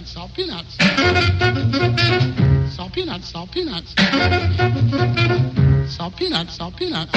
peanuts, 0.00 0.12
salt 0.12 0.32
peanuts. 0.34 0.76
Salt 2.74 2.92
peanuts, 2.92 3.32
peanuts. 3.52 3.94
Salt 5.88 6.16
peanuts, 6.16 6.58
peanuts. 6.76 7.12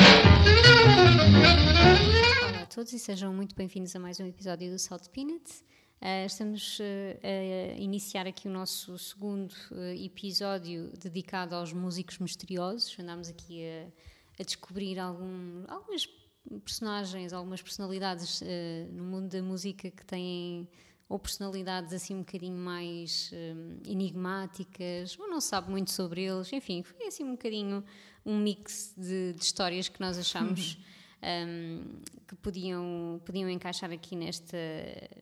Olá 2.50 2.62
a 2.62 2.66
todos 2.66 2.92
e 2.94 3.00
sejam 3.00 3.34
muito 3.34 3.56
bem-vindos 3.56 3.96
a 3.96 4.00
mais 4.00 4.20
um 4.20 4.26
episódio 4.26 4.70
do 4.70 4.78
Salt 4.78 5.08
Peanuts. 5.10 5.64
Uh, 6.02 6.26
estamos 6.26 6.80
uh, 6.80 6.84
a 7.24 7.80
iniciar 7.80 8.28
aqui 8.28 8.48
o 8.50 8.52
nosso 8.52 8.98
segundo 8.98 9.54
uh, 9.72 9.94
episódio 10.04 10.92
dedicado 11.00 11.56
aos 11.56 11.72
músicos 11.72 12.18
misteriosos. 12.20 12.98
Andámos 13.00 13.30
aqui 13.30 13.64
a, 13.66 13.88
a 14.42 14.44
descobrir 14.44 15.00
algum, 15.00 15.64
algumas 15.70 16.10
personagens, 16.66 17.32
algumas 17.32 17.62
personalidades 17.62 18.42
no 18.92 19.06
mundo 19.06 19.30
da 19.30 19.42
música 19.42 19.90
que 19.90 20.06
têm 20.06 20.68
ou 21.14 21.20
personalidades 21.20 21.94
assim 21.94 22.16
um 22.16 22.20
bocadinho 22.20 22.58
mais 22.58 23.32
enigmáticas, 23.86 25.16
ou 25.20 25.30
não 25.30 25.40
se 25.40 25.50
sabe 25.50 25.70
muito 25.70 25.92
sobre 25.92 26.24
eles. 26.24 26.52
Enfim, 26.52 26.82
foi 26.82 27.06
assim 27.06 27.24
um 27.24 27.34
bocadinho 27.34 27.84
um 28.26 28.40
mix 28.40 28.96
de, 28.98 29.34
de 29.34 29.44
histórias 29.44 29.88
que 29.88 30.02
nós 30.02 30.18
achamos. 30.18 30.80
um, 31.48 32.02
que 32.28 32.36
podiam, 32.38 33.22
podiam 33.24 33.48
encaixar 33.48 33.92
aqui 33.92 34.16
nesta, 34.16 34.58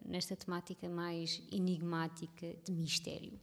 nesta 0.05 0.33
temática 0.33 0.87
mais 0.87 1.41
enigmática 1.51 2.55
de 2.63 2.71
mistério. 2.71 3.33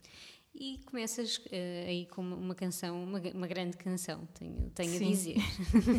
E 0.60 0.80
começas 0.86 1.36
uh, 1.36 1.86
aí 1.86 2.06
com 2.06 2.20
uma 2.20 2.54
canção, 2.54 3.04
uma, 3.04 3.20
uma 3.32 3.46
grande 3.46 3.76
canção, 3.76 4.26
tenho, 4.34 4.68
tenho 4.74 4.96
a 4.96 4.98
dizer. 4.98 5.36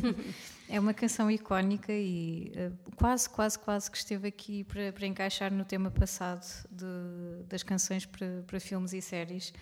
é 0.67 0.77
uma 0.77 0.93
canção 0.93 1.31
icónica 1.31 1.93
e 1.93 2.51
uh, 2.57 2.93
quase, 2.97 3.29
quase, 3.29 3.57
quase 3.57 3.89
que 3.89 3.95
esteve 3.95 4.27
aqui 4.27 4.65
para, 4.65 4.91
para 4.91 5.07
encaixar 5.07 5.53
no 5.53 5.63
tema 5.63 5.89
passado 5.89 6.45
de, 6.69 7.45
das 7.47 7.63
canções 7.63 8.05
para, 8.05 8.43
para 8.45 8.59
filmes 8.59 8.91
e 8.91 9.01
séries. 9.01 9.53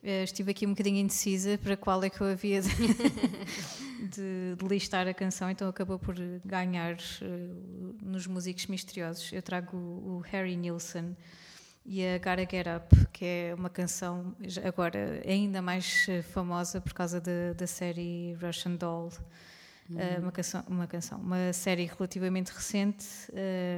Uh, 0.00 0.22
estive 0.22 0.52
aqui 0.52 0.64
um 0.64 0.70
bocadinho 0.70 0.98
indecisa 0.98 1.58
para 1.58 1.76
qual 1.76 2.00
é 2.04 2.08
que 2.08 2.20
eu 2.20 2.28
havia 2.28 2.62
de, 2.62 2.68
de, 4.14 4.54
de 4.56 4.68
listar 4.68 5.08
a 5.08 5.12
canção, 5.12 5.50
então 5.50 5.68
acabou 5.68 5.98
por 5.98 6.14
ganhar 6.44 6.96
nos 8.00 8.28
músicos 8.28 8.68
misteriosos. 8.68 9.32
Eu 9.32 9.42
trago 9.42 9.76
o, 9.76 10.18
o, 10.18 10.20
Harry 10.20 10.54
Nilsson 10.54 11.16
e 11.90 12.06
a 12.06 12.18
Gotta 12.18 12.46
Get 12.48 12.66
Up, 12.68 13.06
que 13.12 13.24
é 13.24 13.54
uma 13.58 13.68
canção 13.68 14.32
agora 14.64 15.20
ainda 15.26 15.60
mais 15.60 16.06
eh, 16.08 16.22
famosa 16.22 16.80
por 16.80 16.92
causa 16.92 17.20
da, 17.20 17.52
da 17.52 17.66
série 17.66 18.34
Russian 18.40 18.76
Doll. 18.76 19.10
Uhum. 19.90 19.96
Uh, 19.96 20.20
uma, 20.20 20.30
canção, 20.30 20.64
uma 20.68 20.86
canção, 20.86 21.18
uma 21.18 21.52
série 21.52 21.86
relativamente 21.86 22.52
recente, 22.52 23.06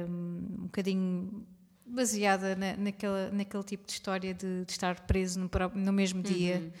um 0.07 0.65
bocadinho 0.65 1.43
baseada 1.87 2.55
na, 2.55 2.77
naquela, 2.77 3.31
naquele 3.31 3.63
tipo 3.63 3.87
de 3.87 3.93
história 3.93 4.31
de, 4.31 4.63
de 4.63 4.71
estar 4.71 4.99
preso 5.07 5.39
no, 5.39 5.49
no 5.73 5.91
mesmo 5.91 6.19
uhum. 6.19 6.31
dia. 6.31 6.71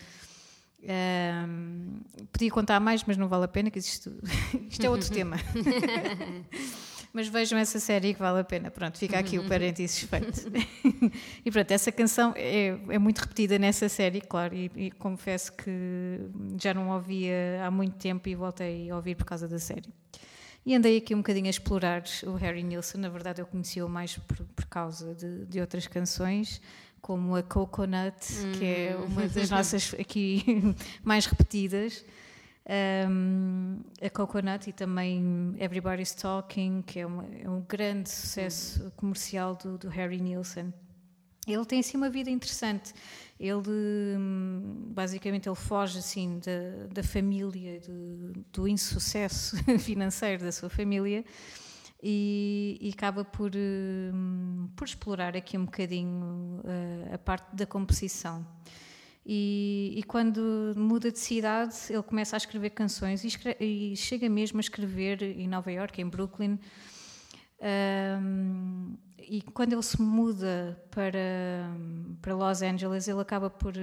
Um, 0.83 2.01
podia 2.31 2.51
contar 2.51 2.79
mais, 2.79 3.03
mas 3.05 3.17
não 3.17 3.27
vale 3.27 3.45
a 3.45 3.47
pena, 3.47 3.71
que 3.71 3.79
isto, 3.79 4.11
isto 4.69 4.85
é 4.85 4.89
outro 4.89 5.09
tema. 5.11 5.37
mas 7.13 7.27
vejam 7.27 7.59
essa 7.59 7.79
série 7.79 8.15
que 8.15 8.19
vale 8.19 8.39
a 8.39 8.43
pena. 8.43 8.71
Pronto, 8.71 8.97
fica 8.97 9.19
aqui 9.19 9.37
o 9.37 9.47
parênteses 9.47 9.99
feito. 9.99 10.51
e 11.45 11.51
pronto, 11.51 11.69
essa 11.69 11.91
canção 11.91 12.33
é, 12.35 12.75
é 12.89 12.97
muito 12.97 13.19
repetida 13.19 13.59
nessa 13.59 13.87
série, 13.87 14.19
claro, 14.19 14.55
e, 14.55 14.71
e, 14.75 14.91
confesso 14.91 15.53
que 15.53 16.19
já 16.59 16.73
não 16.73 16.89
ouvia 16.89 17.63
há 17.63 17.69
muito 17.69 17.97
tempo 17.97 18.27
e 18.27 18.33
voltei 18.33 18.89
a 18.89 18.95
ouvir 18.95 19.13
por 19.13 19.25
causa 19.25 19.47
da 19.47 19.59
série. 19.59 19.93
E 20.65 20.73
andei 20.73 20.97
aqui 20.97 21.13
um 21.13 21.19
bocadinho 21.19 21.45
a 21.45 21.49
explorar 21.51 22.03
o 22.25 22.33
Harry 22.33 22.63
Nilsson. 22.63 22.97
Na 22.97 23.09
verdade, 23.09 23.41
eu 23.41 23.45
conheci-o 23.45 23.87
mais 23.87 24.17
por, 24.17 24.37
por 24.55 24.65
causa 24.65 25.13
de, 25.13 25.45
de, 25.45 25.61
outras 25.61 25.85
canções, 25.85 26.61
como 26.99 27.35
a 27.35 27.43
Coconut, 27.43 28.15
hum. 28.31 28.51
que 28.53 28.65
é 28.65 28.95
uma 28.95 29.27
das 29.27 29.49
nossas 29.51 29.93
aqui 29.99 30.43
mais 31.03 31.27
repetidas. 31.27 32.03
Um, 32.65 33.81
a 34.01 34.09
Coconut 34.09 34.69
e 34.69 34.73
também 34.73 35.53
Everybody's 35.59 36.13
Talking, 36.13 36.81
que 36.81 36.99
é, 36.99 37.05
uma, 37.05 37.25
é 37.25 37.49
um 37.49 37.61
grande 37.61 38.09
sucesso 38.09 38.91
comercial 38.95 39.55
do, 39.55 39.77
do 39.77 39.89
Harry 39.89 40.21
Nilsson. 40.21 40.71
Ele 41.45 41.65
tem 41.65 41.81
assim 41.81 41.97
uma 41.97 42.09
vida 42.09 42.29
interessante. 42.29 42.93
Ele 43.37 44.17
basicamente 44.87 45.49
ele 45.49 45.55
foge 45.55 45.99
assim 45.99 46.39
da, 46.39 46.87
da 46.87 47.03
família, 47.03 47.81
de, 47.81 48.43
do 48.53 48.65
insucesso 48.65 49.57
financeiro 49.79 50.43
da 50.43 50.51
sua 50.51 50.69
família 50.69 51.25
e, 52.01 52.77
e 52.79 52.89
acaba 52.89 53.25
por, 53.25 53.51
por 54.75 54.85
explorar 54.85 55.35
aqui 55.35 55.57
um 55.57 55.65
bocadinho 55.65 56.61
a, 56.63 57.11
eh, 57.11 57.15
a 57.15 57.17
parte 57.17 57.55
da 57.55 57.65
composição. 57.65 58.45
E, 59.25 59.93
e, 59.95 60.03
quando 60.03 60.73
muda 60.75 61.09
de 61.09 61.17
cidade, 61.17 61.75
ele 61.89 62.03
começa 62.03 62.35
a 62.35 62.37
escrever 62.37 62.71
canções 62.71 63.23
e, 63.23 63.29
e 63.63 63.95
chega 63.95 64.27
mesmo 64.27 64.59
a 64.59 64.61
escrever 64.61 65.23
em 65.23 65.47
Nova 65.47 65.71
York, 65.71 66.01
em 66.01 66.07
Brooklyn. 66.07 66.59
Um, 67.61 68.97
e 69.17 69.41
quando 69.41 69.73
ele 69.73 69.81
se 69.81 70.01
muda 70.01 70.77
para, 70.91 71.71
para 72.21 72.35
Los 72.35 72.61
Angeles, 72.61 73.07
ele 73.07 73.21
acaba 73.21 73.49
por, 73.49 73.73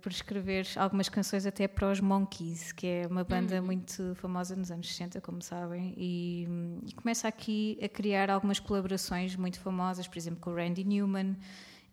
por 0.00 0.10
escrever 0.10 0.66
algumas 0.76 1.08
canções 1.08 1.44
até 1.44 1.68
para 1.68 1.90
os 1.90 2.00
Monkeys, 2.00 2.72
que 2.72 2.86
é 2.86 3.06
uma 3.06 3.22
banda 3.22 3.60
uhum. 3.60 3.66
muito 3.66 4.14
famosa 4.14 4.56
nos 4.56 4.70
anos 4.70 4.88
60, 4.88 5.20
como 5.20 5.42
sabem, 5.42 5.92
e, 5.96 6.48
e, 6.86 6.94
começa 6.94 7.28
aqui 7.28 7.78
a 7.82 7.88
criar 7.88 8.30
algumas 8.30 8.58
colaborações 8.58 9.36
muito 9.36 9.60
famosas, 9.60 10.08
por 10.08 10.16
exemplo, 10.16 10.40
com 10.40 10.50
o 10.50 10.54
Randy 10.54 10.84
Newman, 10.84 11.36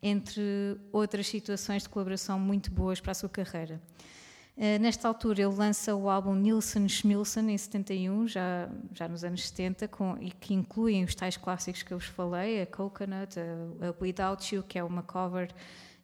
entre 0.03 0.77
outras 0.91 1.25
situações 1.27 1.83
de 1.83 1.89
colaboração 1.89 2.37
muito 2.37 2.69
boas 2.69 2.99
para 2.99 3.13
a 3.13 3.15
sua 3.15 3.29
carreira. 3.29 3.81
Uh, 4.55 4.77
nesta 4.79 5.07
altura 5.07 5.41
ele 5.41 5.55
lança 5.55 5.95
o 5.95 6.07
álbum 6.07 6.35
Nilsson 6.35 6.87
Schmilsson 6.87 7.49
em 7.49 7.57
71, 7.57 8.27
já, 8.27 8.69
já 8.93 9.07
nos 9.07 9.23
anos 9.23 9.47
70, 9.47 9.87
com, 9.87 10.15
e 10.19 10.29
que 10.29 10.53
incluem 10.53 11.03
os 11.03 11.15
tais 11.15 11.37
clássicos 11.37 11.81
que 11.81 11.91
eu 11.91 11.97
vos 11.97 12.07
falei, 12.07 12.61
a 12.61 12.67
Coconut, 12.67 13.39
a, 13.39 13.87
a 13.87 13.95
Without 13.99 14.53
You, 14.53 14.61
que 14.61 14.77
é 14.77 14.83
uma 14.83 15.01
cover, 15.01 15.49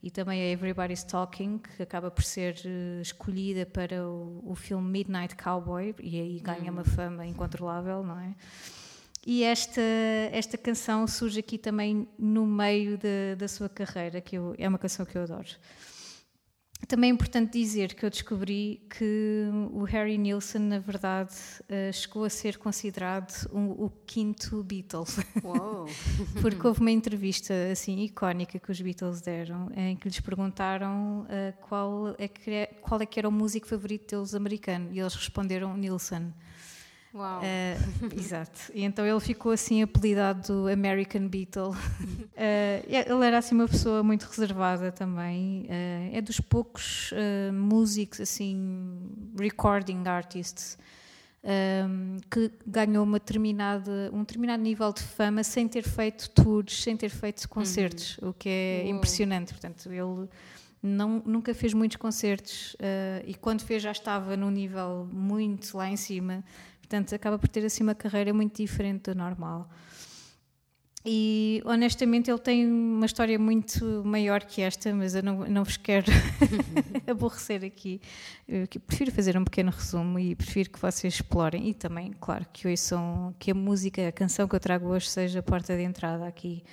e 0.02 0.10
também 0.10 0.42
a 0.42 0.46
Everybody's 0.46 1.04
Talking, 1.04 1.60
que 1.60 1.84
acaba 1.84 2.10
por 2.10 2.24
ser 2.24 2.56
uh, 2.66 3.02
escolhida 3.02 3.66
para 3.68 4.04
o, 4.08 4.42
o, 4.44 4.56
filme 4.56 4.90
Midnight 4.90 5.36
Cowboy, 5.36 5.94
e 6.00 6.20
aí 6.20 6.40
ganha 6.40 6.72
uma 6.72 6.82
hum. 6.82 6.86
fama 6.86 7.28
incontrolável, 7.28 8.02
não 8.02 8.20
é? 8.20 8.34
E 9.32 9.44
esta, 9.44 9.80
esta 10.32 10.58
canção 10.58 11.06
surge 11.06 11.40
aqui 11.40 11.60
também 11.60 12.08
no 12.18 12.48
meio 12.48 12.98
de, 12.98 13.36
da 13.38 13.48
sua 13.48 13.70
carreira, 13.70 14.20
que 14.20 14.36
eu, 14.36 14.56
é 14.58 14.68
uma 14.68 14.80
canção 14.80 15.06
que 15.06 15.16
eu 15.16 15.22
adoro. 15.22 15.50
Também 16.88 17.12
é 17.12 17.14
importante 17.14 17.54
dizer 17.60 17.94
que 17.94 18.04
eu 18.04 18.10
descobri 18.10 18.82
que 18.90 19.52
o 19.72 19.84
Harry 19.84 20.18
Nilsson, 20.18 20.58
na 20.58 20.80
verdade, 20.80 21.36
uh, 21.66 21.94
chegou 21.94 22.24
a 22.24 22.30
ser 22.30 22.58
considerado 22.58 23.48
um, 23.54 23.70
o 23.70 23.92
quinto 24.04 24.64
Beatles. 24.64 25.20
Porque 26.42 26.66
houve 26.66 26.82
uma 26.82 26.90
entrevista 26.90 27.54
assim 27.72 28.02
icónica 28.02 28.58
que 28.58 28.72
os 28.72 28.82
Beatles 28.82 29.22
deram, 29.22 29.70
em 29.76 29.96
que 29.96 30.08
lhes 30.08 30.20
perguntaram 30.20 31.22
uh, 31.22 31.54
qual, 31.68 32.16
é 32.18 32.28
que, 32.28 32.50
é, 32.50 32.66
qual 32.82 33.00
é 33.00 33.06
que 33.06 33.20
era 33.20 33.30
o 33.30 33.32
músico 33.32 33.68
favorito 33.68 34.10
deles 34.16 34.34
americano, 34.34 34.90
e 34.92 35.00
eles 35.00 35.14
responderam 35.14 35.78
Nilsson. 35.78 36.32
Uau. 37.14 37.42
Uh, 37.42 38.16
exato. 38.16 38.72
E 38.74 38.84
então 38.84 39.06
ele 39.06 39.20
ficou 39.20 39.52
assim 39.52 39.82
apelidado 39.82 40.68
American 40.68 41.28
Beatle. 41.28 41.70
Uh, 41.70 41.76
ele 42.88 43.26
era 43.26 43.40
assim 43.40 43.56
uma 43.56 43.68
pessoa 43.68 44.04
muito 44.04 44.24
reservada 44.24 44.92
também. 44.92 45.64
Uh, 45.64 46.16
é 46.16 46.22
dos 46.22 46.40
poucos 46.40 47.12
músicos 47.54 48.22
assim 48.22 49.00
recording 49.38 50.04
artists 50.06 50.78
um, 51.44 52.18
que 52.30 52.52
ganhou 52.68 53.04
uma 53.04 53.18
determinada, 53.18 54.10
um 54.14 54.20
determinado 54.20 54.62
nível 54.62 54.92
de 54.94 55.02
fama 55.02 55.44
sem 55.44 55.68
ter 55.68 55.84
feito 55.84 56.30
tours, 56.30 56.84
sem 56.84 56.96
ter 56.96 57.10
feito 57.10 57.48
concertos, 57.48 58.18
uhum. 58.20 58.30
o 58.30 58.34
que 58.34 58.50
é 58.50 58.82
Uou. 58.84 58.96
impressionante. 58.96 59.54
Portanto, 59.54 59.92
ele 59.92 60.30
não, 60.84 61.24
nunca 61.26 61.54
fez 61.56 61.74
muitos 61.74 61.98
concertos 61.98 62.76
e 63.26 63.34
quando 63.36 63.62
fez 63.62 63.82
já 63.82 63.92
estava 63.92 64.38
num 64.38 64.52
nível 64.52 65.08
muito 65.12 65.76
lá 65.76 65.90
em 65.90 65.98
cima 65.98 66.44
Portanto, 66.90 67.14
acaba 67.14 67.38
por 67.38 67.48
ter 67.48 67.64
assim 67.64 67.84
uma 67.84 67.94
carreira 67.94 68.34
muito 68.34 68.58
diferente 68.58 69.12
do 69.12 69.16
normal. 69.16 69.70
E 71.06 71.62
honestamente 71.66 72.32
ele 72.32 72.40
tem 72.40 72.66
uma 72.68 73.06
história 73.06 73.38
muito 73.38 74.04
maior 74.04 74.44
que 74.44 74.64
esta, 74.64 74.92
mas 74.92 75.14
eu 75.14 75.22
não, 75.22 75.48
não 75.48 75.64
vos 75.64 75.78
quero 75.78 76.08
aborrecer 77.08 77.64
aqui. 77.64 78.02
Eu 78.48 78.68
prefiro 78.88 79.12
fazer 79.12 79.38
um 79.38 79.44
pequeno 79.44 79.70
resumo 79.70 80.18
e 80.18 80.36
prefiro 80.36 80.72
que 80.72 80.80
vocês 80.80 81.14
explorem 81.14 81.70
e 81.70 81.76
também, 81.76 82.12
claro, 82.20 82.48
que 82.52 82.68
ouçam 82.68 83.36
que 83.38 83.52
a 83.52 83.54
música, 83.54 84.08
a 84.08 84.12
canção 84.12 84.48
que 84.48 84.56
eu 84.56 84.60
trago 84.60 84.88
hoje 84.88 85.10
seja 85.10 85.40
a 85.40 85.44
porta 85.44 85.78
de 85.78 85.84
entrada 85.84 86.28
aqui 86.28 86.64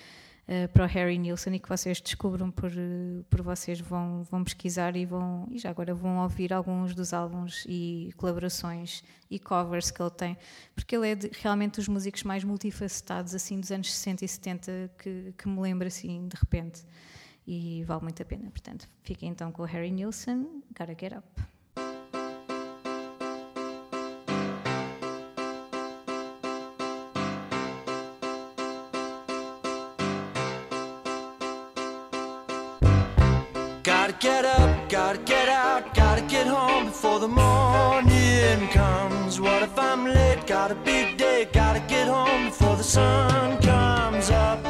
uh, 0.48 0.68
para 0.72 0.84
o 0.84 0.86
Harry 0.86 1.18
Nilsson 1.18 1.50
e 1.50 1.58
que 1.58 1.68
vocês 1.68 2.00
descubram 2.00 2.50
por, 2.50 2.70
uh, 2.70 3.24
por 3.28 3.42
vocês, 3.42 3.80
vão, 3.80 4.22
vão 4.24 4.44
pesquisar 4.44 4.96
e 4.96 5.04
vão, 5.04 5.48
e 5.50 5.58
já 5.58 5.70
agora 5.70 5.94
vão 5.94 6.18
ouvir 6.18 6.52
alguns 6.52 6.94
dos 6.94 7.12
álbuns 7.12 7.64
e 7.68 8.12
colaborações 8.16 9.02
e 9.30 9.38
covers 9.38 9.90
que 9.90 10.00
ele 10.00 10.10
tem, 10.10 10.38
porque 10.74 10.96
ele 10.96 11.08
é 11.08 11.14
de, 11.14 11.30
realmente 11.40 11.76
dos 11.76 11.88
músicos 11.88 12.22
mais 12.22 12.44
multifacetados 12.44 13.34
assim 13.34 13.60
dos 13.60 13.70
anos 13.70 13.92
60 13.92 14.24
e 14.24 14.28
70 14.28 14.90
que, 14.98 15.34
que 15.36 15.48
me 15.48 15.60
lembro 15.60 15.86
assim 15.86 16.28
de 16.28 16.36
repente. 16.36 16.84
e 17.46 17.84
vale 17.84 18.02
muito 18.02 18.22
a 18.22 18.24
pena. 18.24 18.50
Portanto, 18.50 18.88
fiquem 19.02 19.28
então 19.28 19.52
com 19.52 19.62
o 19.62 19.66
Harry 19.66 19.90
Nilsson, 19.90 20.62
Gotta 20.76 20.96
Get 20.98 21.12
Up. 21.16 21.55
Get 34.20 34.44
up, 34.44 34.88
gotta 34.88 35.18
get 35.18 35.48
out, 35.48 35.94
gotta 35.94 36.22
get 36.22 36.46
home 36.46 36.86
before 36.86 37.18
the 37.18 37.28
morning 37.28 38.68
comes. 38.68 39.40
What 39.40 39.62
if 39.62 39.78
I'm 39.78 40.04
late? 40.04 40.46
Got 40.46 40.70
a 40.70 40.74
big 40.74 41.16
day, 41.18 41.48
gotta 41.52 41.80
get 41.80 42.08
home 42.08 42.46
before 42.46 42.76
the 42.76 42.84
sun 42.84 43.60
comes 43.60 44.30
up. 44.30 44.46
Up 44.46 44.65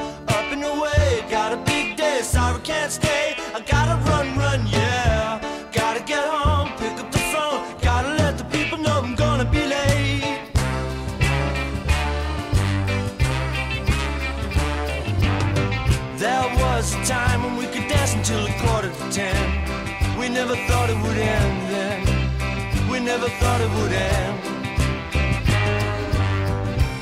never 20.46 20.62
thought 20.69 20.90
it 20.90 20.96
would 21.02 21.16
end 21.19 21.70
then. 21.75 22.88
We 22.88 23.00
never 23.00 23.28
thought 23.28 23.60
it 23.60 23.70
would 23.76 23.93
end. 23.93 24.38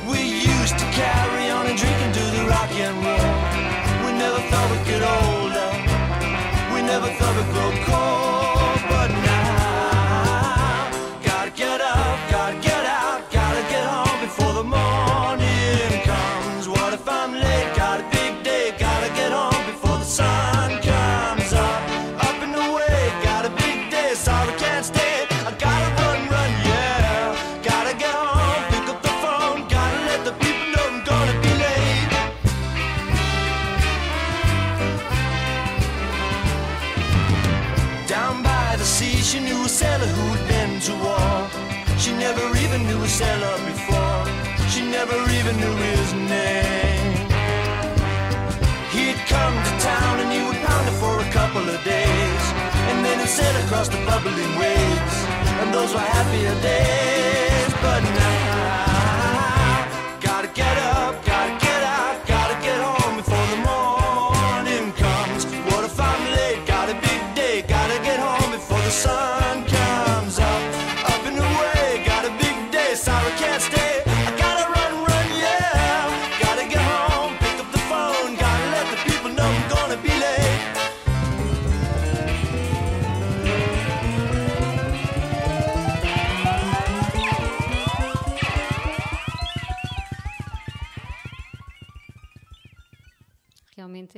We 0.09 0.21
used 0.55 0.79
to 0.79 0.87
carry 0.97 1.51
on 1.51 1.67
and 1.67 1.77
drink 1.77 1.99
and 2.05 2.15
do 2.15 2.25
the 2.37 2.45
rock 2.49 2.71
and 2.73 2.97
roll. 3.05 3.35
We 4.07 4.13
never 4.19 4.41
thought 4.49 4.71
we'd 4.71 4.87
get 4.87 5.03
older. 5.03 5.71
We 6.73 6.81
never 6.93 7.09
thought 7.19 7.37
we'd 7.37 7.53
grow 7.53 7.71
cold. 7.85 8.24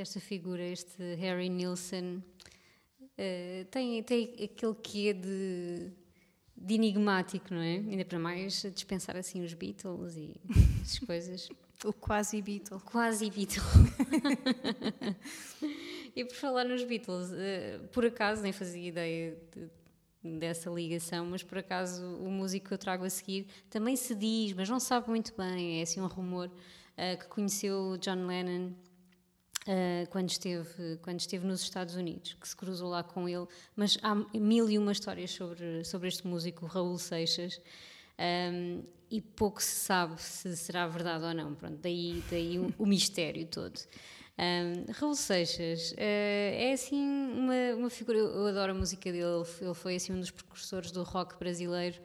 Esta 0.06 0.20
figura, 0.20 0.62
este 0.62 1.03
Harry 1.17 1.49
Nilsson, 1.49 2.23
eh, 3.19 3.67
tem, 3.70 4.03
tem 4.05 4.35
aquele 4.44 4.75
quê 4.82 5.12
de, 5.12 5.91
de 6.56 6.75
enigmático, 6.75 7.53
não 7.53 7.61
é? 7.61 7.76
Ainda 7.79 8.05
para 8.05 8.19
mais 8.19 8.62
dispensar 8.75 9.17
assim 9.17 9.43
os 9.43 9.53
Beatles 9.53 10.17
e 10.17 10.35
essas 10.82 10.99
coisas. 11.05 11.49
O 11.85 11.93
quase 11.93 12.41
Beatle. 12.41 12.81
Quase 12.81 13.29
Beatle. 13.31 13.62
e 16.14 16.25
por 16.25 16.35
falar 16.35 16.64
nos 16.64 16.82
Beatles, 16.85 17.32
eh, 17.32 17.81
por 17.93 18.05
acaso 18.06 18.43
nem 18.43 18.53
fazia 18.53 18.88
ideia 18.88 19.37
de- 20.23 20.38
dessa 20.38 20.70
ligação, 20.70 21.26
mas 21.26 21.43
por 21.43 21.58
acaso 21.58 22.05
o 22.19 22.31
músico 22.31 22.69
que 22.69 22.75
eu 22.75 22.79
trago 22.79 23.05
a 23.05 23.11
seguir 23.11 23.47
também 23.69 23.97
se 23.97 24.14
diz, 24.14 24.53
mas 24.55 24.69
não 24.69 24.81
sabe 24.81 25.08
muito 25.08 25.35
bem, 25.37 25.81
é 25.81 25.82
assim 25.82 26.00
um 26.00 26.06
rumor, 26.06 26.50
eh, 26.97 27.17
que 27.17 27.26
conheceu 27.26 27.97
John 27.99 28.26
Lennon 28.26 28.73
eh, 29.67 30.07
quando, 30.11 30.31
esteve, 30.31 30.97
quando 31.03 31.21
esteve 31.21 31.47
nos 31.47 31.63
Estados 31.63 31.95
Unidos, 31.97 32.37
que 32.41 32.49
se 32.49 32.57
cruzou 32.57 32.89
lá 32.89 33.03
com 33.03 33.29
ele, 33.29 33.47
mas 33.75 33.99
há 34.03 34.15
mil 34.39 34.69
e 34.71 34.79
uma 34.79 34.93
histórias 34.93 35.31
sobre, 35.31 35.85
sobre 35.85 36.09
este 36.09 36.27
músico, 36.27 36.67
Raul 36.67 36.99
Seixas, 36.99 37.61
um, 38.19 38.83
e 39.11 39.21
pouco 39.21 39.63
se 39.63 39.75
sabe 39.77 40.21
se 40.21 40.57
será 40.57 40.87
verdade 40.89 41.25
ou 41.25 41.35
não. 41.35 41.55
Pronto, 41.55 41.79
daí, 41.81 42.23
daí 42.31 42.59
o, 42.59 42.73
o 42.79 42.87
mistério 42.87 43.47
todo. 43.47 43.79
Um, 44.39 44.93
Raul 44.93 45.15
Seixas 45.15 45.95
eh, 45.97 46.69
é 46.69 46.73
assim 46.73 46.97
uma, 46.99 47.75
uma 47.77 47.91
figura. 47.91 48.19
Eu, 48.19 48.47
adoro 48.47 48.73
a 48.73 48.75
música 48.75 49.11
dele, 49.11 49.25
ele 49.25 49.45
foi- 49.45 49.67
ele 49.67 49.75
foi 49.75 49.95
assim 49.97 50.13
um 50.13 50.21
dos 50.21 50.31
precursores 50.31 50.91
do 50.91 51.03
rock 51.03 51.39
brasileiro, 51.39 51.99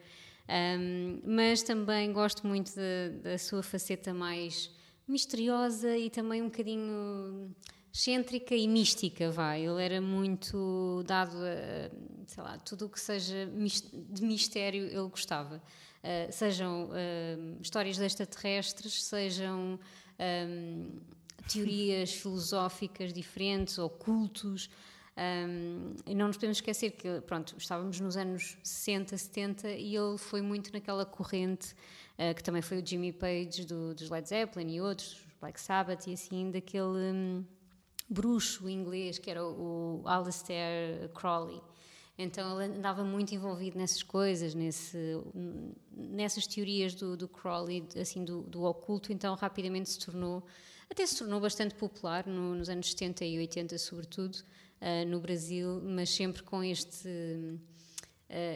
um, 0.48 1.20
mas 1.24 1.62
também 1.62 2.12
gosto 2.12 2.46
muito 2.46 2.72
da, 2.74 3.30
da 3.30 3.38
sua 3.38 3.62
faceta 3.62 4.14
mais 4.14 4.70
misteriosa 5.06 5.96
e 5.96 6.10
também 6.10 6.42
um 6.42 6.46
bocadinho 6.46 7.54
excêntrica 7.92 8.54
e 8.54 8.66
mística, 8.66 9.30
vai. 9.30 9.66
Ele 9.66 9.82
era 9.82 10.00
muito 10.00 11.02
dado 11.06 11.36
a, 11.36 11.90
sei 12.26 12.42
lá, 12.42 12.58
tudo 12.58 12.86
o 12.86 12.88
que 12.88 12.98
seja 12.98 13.46
de 13.46 14.24
mistério 14.24 14.86
ele 14.86 15.08
gostava. 15.08 15.62
Uh, 16.02 16.32
sejam 16.32 16.86
uh, 16.86 17.58
histórias 17.60 17.96
de 17.96 18.04
extraterrestres, 18.04 19.04
sejam 19.04 19.78
um, 20.18 21.00
teorias 21.48 22.12
filosóficas 22.12 23.12
diferentes 23.12 23.78
ou 23.78 23.90
cultos. 23.90 24.68
Um, 25.14 25.94
e 26.06 26.14
não 26.14 26.28
nos 26.28 26.36
podemos 26.36 26.56
esquecer 26.56 26.92
que, 26.92 27.20
pronto, 27.20 27.54
estávamos 27.58 28.00
nos 28.00 28.16
anos 28.16 28.56
60, 28.62 29.16
70 29.16 29.70
e 29.70 29.94
ele 29.94 30.16
foi 30.16 30.40
muito 30.40 30.72
naquela 30.72 31.04
corrente 31.04 31.74
uh, 32.18 32.34
que 32.34 32.42
também 32.42 32.62
foi 32.62 32.80
o 32.80 32.86
Jimmy 32.86 33.12
Page 33.12 33.64
do, 33.64 33.94
dos 33.94 34.10
Led 34.10 34.28
Zeppelin 34.28 34.74
e 34.74 34.80
outros, 34.80 35.18
Black 35.40 35.60
Sabbath 35.60 36.06
e 36.06 36.12
assim, 36.12 36.50
daquele 36.50 36.84
um, 36.84 37.44
bruxo 38.08 38.68
inglês 38.68 39.18
que 39.18 39.30
era 39.30 39.44
o, 39.44 40.02
Aleister 40.04 41.10
Crowley. 41.14 41.60
Então 42.16 42.60
ele 42.60 42.76
andava 42.76 43.02
muito 43.02 43.34
envolvido 43.34 43.78
nessas 43.78 44.02
coisas, 44.02 44.54
nesse, 44.54 44.96
nessas 45.90 46.46
teorias 46.46 46.94
do, 46.94 47.16
do 47.16 47.26
Crowley, 47.26 47.88
assim, 48.00 48.24
do, 48.24 48.42
do 48.42 48.62
oculto, 48.64 49.12
então 49.12 49.34
rapidamente 49.34 49.90
se 49.90 49.98
tornou, 49.98 50.44
até 50.90 51.04
se 51.06 51.18
tornou 51.18 51.40
bastante 51.40 51.74
popular 51.74 52.26
no, 52.26 52.54
nos 52.54 52.68
anos 52.68 52.90
70 52.90 53.24
e 53.24 53.38
80 53.38 53.78
sobretudo, 53.78 54.36
uh, 54.36 55.08
no 55.08 55.20
Brasil, 55.20 55.80
mas 55.82 56.10
sempre 56.10 56.42
com 56.42 56.62
este, 56.62 57.08
uh, 57.08 57.58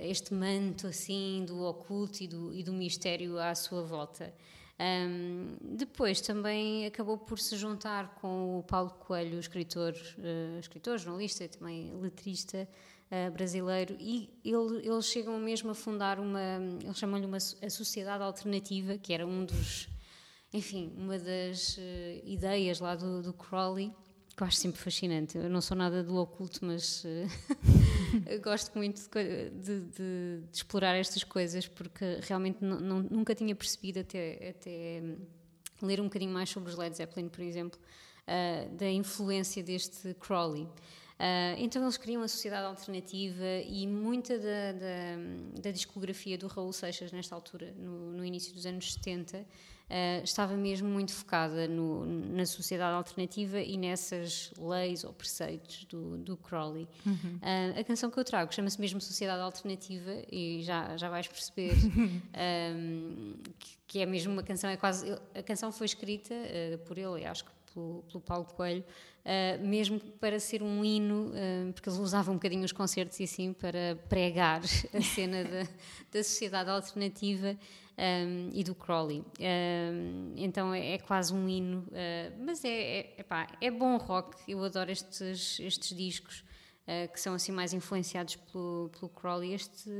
este 0.03 0.33
manto 0.33 0.87
assim 0.87 1.45
do 1.47 1.63
oculto 1.63 2.23
e 2.23 2.27
do, 2.27 2.55
e 2.55 2.63
do 2.63 2.73
mistério 2.73 3.39
à 3.39 3.55
sua 3.55 3.83
volta. 3.83 4.33
Um, 4.79 5.57
depois 5.63 6.21
também 6.21 6.85
acabou 6.85 7.17
por 7.17 7.39
se 7.39 7.57
juntar 7.57 8.15
com 8.17 8.59
o 8.59 8.63
Paulo 8.63 8.91
Coelho, 8.91 9.39
escritor, 9.39 9.95
uh, 10.19 10.59
escritor 10.59 10.99
jornalista 10.99 11.45
e 11.45 11.49
também 11.49 11.95
letrista 11.95 12.69
uh, 13.11 13.31
brasileiro, 13.31 13.97
e 13.99 14.29
ele, 14.45 14.87
eles 14.87 15.07
chegam 15.07 15.39
mesmo 15.39 15.71
a 15.71 15.75
fundar 15.75 16.21
uma, 16.21 16.59
eles 16.83 16.99
chamam-lhe 16.99 17.25
uma 17.25 17.39
a 17.39 17.71
Sociedade 17.71 18.23
Alternativa, 18.23 18.99
que 18.99 19.15
era 19.15 19.27
um 19.27 19.47
dos, 19.47 19.89
enfim, 20.53 20.93
uma 20.95 21.19
das 21.19 21.79
uh, 21.79 21.81
ideias 22.27 22.79
lá 22.79 22.95
do, 22.95 23.23
do 23.23 23.33
Crowley, 23.33 23.91
que 24.37 24.43
eu 24.43 24.47
acho 24.47 24.59
sempre 24.59 24.79
fascinante. 24.79 25.39
Eu 25.39 25.49
não 25.49 25.63
sou 25.63 25.75
nada 25.75 26.05
do 26.05 26.17
oculto, 26.17 26.67
mas 26.67 27.03
gosto 28.43 28.77
muito 28.77 29.01
de, 29.11 29.51
de, 29.51 29.81
de, 29.81 30.43
explorar 30.53 30.95
estas 30.95 31.25
coisas 31.25 31.67
porque 31.67 32.19
realmente 32.23 32.65
não, 32.65 32.81
não, 32.81 33.03
nunca 33.03 33.35
tinha 33.35 33.55
percebido 33.55 34.01
até, 34.01 34.51
até 34.51 35.03
ler 35.83 36.01
um 36.01 36.05
bocadinho 36.05 36.33
mais 36.33 36.49
sobre 36.49 36.71
os 36.71 36.77
Led 36.77 36.97
Zeppelin, 36.97 37.29
por 37.29 37.43
exemplo. 37.43 37.79
uh, 38.27 38.75
da 38.77 38.91
influência 38.91 39.63
deste 39.63 40.15
Crowley. 40.15 40.65
Uh, 40.65 41.57
então 41.57 41.83
eles 41.83 41.97
criam 41.97 42.21
uma 42.21 42.29
sociedade 42.29 42.67
alternativa 42.67 43.45
e 43.67 43.87
muita 43.87 44.39
da, 44.39 44.73
da, 44.73 45.63
da 45.63 45.71
discografia 45.71 46.37
do 46.37 46.47
Raul 46.47 46.73
Seixas 46.73 47.11
nesta 47.11 47.35
altura, 47.35 47.73
no, 47.79 48.13
no 48.13 48.25
início 48.25 48.53
dos 48.53 48.67
anos 48.67 48.93
70, 48.95 49.47
uh, 49.91 50.25
estava 50.25 50.57
mesmo 50.57 50.89
muito 50.89 51.13
focada 51.13 51.67
no, 51.69 52.05
na 52.05 52.47
sociedade 52.47 52.95
alternativa 52.95 53.61
e 53.61 53.77
nessas 53.77 54.53
leis 54.59 55.05
ou 55.05 55.13
preceitos 55.13 55.85
do, 55.85 56.19
do 56.19 56.37
Crowley. 56.37 56.89
Uhum. 57.05 57.37
Uh, 57.37 57.81
a 57.81 57.85
canção 57.85 58.11
que 58.11 58.19
eu 58.19 58.25
trago 58.25 58.53
chama-se 58.55 58.81
mesmo 58.81 59.01
Sociedade 59.01 59.41
Alternativa 59.43 60.13
e 60.31 60.63
já, 60.63 60.97
já 60.97 61.09
vais 61.09 61.29
perceber 61.29 61.75
um, 62.75 63.35
que, 63.59 63.79
que, 63.87 63.99
é 64.01 64.07
mesmo 64.07 64.33
uma 64.33 64.43
canção, 64.43 64.71
é 64.71 64.77
quase. 64.77 65.11
A 65.35 65.43
canção 65.43 65.71
foi 65.73 65.87
escrita 65.87 66.35
uh, 66.35 66.79
por 66.79 66.99
ele, 66.99 67.25
acho 67.25 67.45
que 67.45 67.51
pelo, 67.77 68.03
pelo 68.11 68.21
Paulo 68.23 68.45
Coelho, 68.47 68.83
uh, 69.25 69.67
mesmo 69.67 70.01
para 70.01 70.41
ser 70.41 70.63
um 70.63 70.83
hino, 70.83 71.29
uh, 71.29 71.73
porque 71.75 71.89
eles 71.89 71.99
usavam 71.99 72.35
um 72.35 72.39
bocadinho 72.39 72.65
os 72.65 72.73
concertos 72.73 73.21
e 73.21 73.25
assim 73.25 73.53
para 73.53 73.97
pregar 74.09 74.63
a 74.95 75.03
cena 75.03 75.45
da, 75.45 75.63
da 76.11 76.25
sociedade 76.25 76.71
alternativa 76.71 77.57
um, 77.99 78.51
e 78.53 78.65
do 78.65 78.75
Crowley. 78.75 79.23
Um, 79.39 80.33
então 80.37 80.73
é, 80.73 80.95
é, 80.95 80.99
quase 80.99 81.35
um 81.35 81.49
hino, 81.49 81.87
mas 82.41 82.65
é, 82.65 82.69
é, 82.69 83.15
epá, 83.19 83.47
é 83.61 83.71
bom 83.71 83.97
rock, 83.99 84.37
eu 84.49 84.63
adoro 84.65 84.91
estes, 84.91 85.61
estes 85.61 85.97
discos. 85.97 86.46
Uh, 86.87 87.13
que 87.13 87.21
são 87.21 87.35
assim 87.35 87.51
mais 87.51 87.73
influenciados 87.73 88.37
pelo, 88.37 88.89
pelo 88.91 89.09
Crowley. 89.09 89.55
Este, 89.55 89.91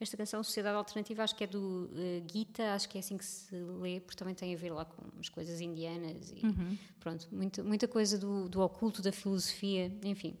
esta 0.00 0.16
canção 0.16 0.42
Sociedade 0.42 0.74
Alternativa 0.74 1.22
acho 1.22 1.36
que 1.36 1.44
é 1.44 1.46
do 1.46 1.90
uh, 1.92 2.32
Gita, 2.32 2.72
acho 2.72 2.88
que 2.88 2.96
é 2.96 3.00
assim 3.00 3.18
que 3.18 3.24
se 3.26 3.54
lê, 3.54 4.00
porque 4.00 4.16
também 4.16 4.34
tem 4.34 4.54
a 4.54 4.56
ver 4.56 4.72
lá 4.72 4.86
com 4.86 5.02
as 5.20 5.28
coisas 5.28 5.60
indianas 5.60 6.32
e 6.34 6.46
uhum. 6.46 6.78
pronto, 6.98 7.28
muita, 7.30 7.62
muita 7.62 7.86
coisa 7.86 8.16
do, 8.16 8.48
do 8.48 8.62
oculto, 8.62 9.02
da 9.02 9.12
filosofia, 9.12 9.92
enfim. 10.02 10.34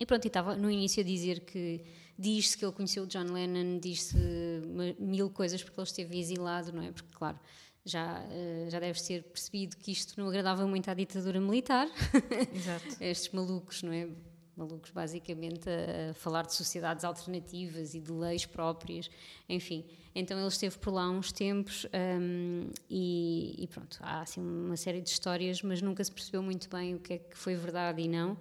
E 0.00 0.06
pronto, 0.06 0.24
e 0.24 0.28
estava 0.28 0.56
no 0.56 0.70
início 0.70 1.02
a 1.02 1.06
dizer 1.06 1.40
que 1.40 1.84
diz-se 2.18 2.56
que 2.56 2.64
ele 2.64 2.72
conheceu 2.72 3.04
o 3.04 3.06
John 3.06 3.32
Lennon, 3.32 3.78
diz-se 3.78 4.16
mil 4.98 5.30
coisas 5.30 5.62
porque 5.62 5.78
ele 5.78 5.86
esteve 5.86 6.18
exilado, 6.18 6.72
não 6.72 6.82
é? 6.82 6.92
Porque, 6.92 7.14
claro, 7.14 7.38
já, 7.84 8.20
uh, 8.20 8.70
já 8.70 8.80
deve 8.80 9.00
ser 9.00 9.22
percebido 9.24 9.76
que 9.76 9.92
isto 9.92 10.18
não 10.18 10.28
agradava 10.28 10.66
muito 10.66 10.90
à 10.90 10.94
ditadura 10.94 11.40
militar. 11.40 11.88
Exato. 12.52 12.96
Estes 13.00 13.32
malucos, 13.32 13.82
não 13.82 13.92
é? 13.92 14.08
Malucos, 14.56 14.90
basicamente, 14.90 15.68
a, 15.68 16.14
falar 16.14 16.46
de 16.46 16.54
sociedades 16.54 17.04
alternativas 17.04 17.94
e 17.94 18.00
de 18.00 18.10
leis 18.10 18.46
próprias, 18.46 19.10
enfim. 19.48 19.84
Então 20.14 20.38
ele 20.38 20.48
esteve 20.48 20.78
por 20.78 20.94
lá 20.94 21.10
uns 21.10 21.30
tempos 21.30 21.86
um, 21.92 22.70
e, 22.88 23.54
e, 23.58 23.66
pronto, 23.66 23.98
há 24.00 24.22
assim 24.22 24.40
uma 24.40 24.76
série 24.76 25.02
de 25.02 25.10
histórias, 25.10 25.60
mas 25.60 25.82
nunca 25.82 26.02
se 26.02 26.10
percebeu 26.10 26.42
muito 26.42 26.70
bem 26.70 26.94
o 26.94 26.98
que 26.98 27.14
é 27.14 27.18
que 27.18 27.36
foi 27.36 27.54
verdade 27.54 28.00
e 28.00 28.08
não. 28.08 28.38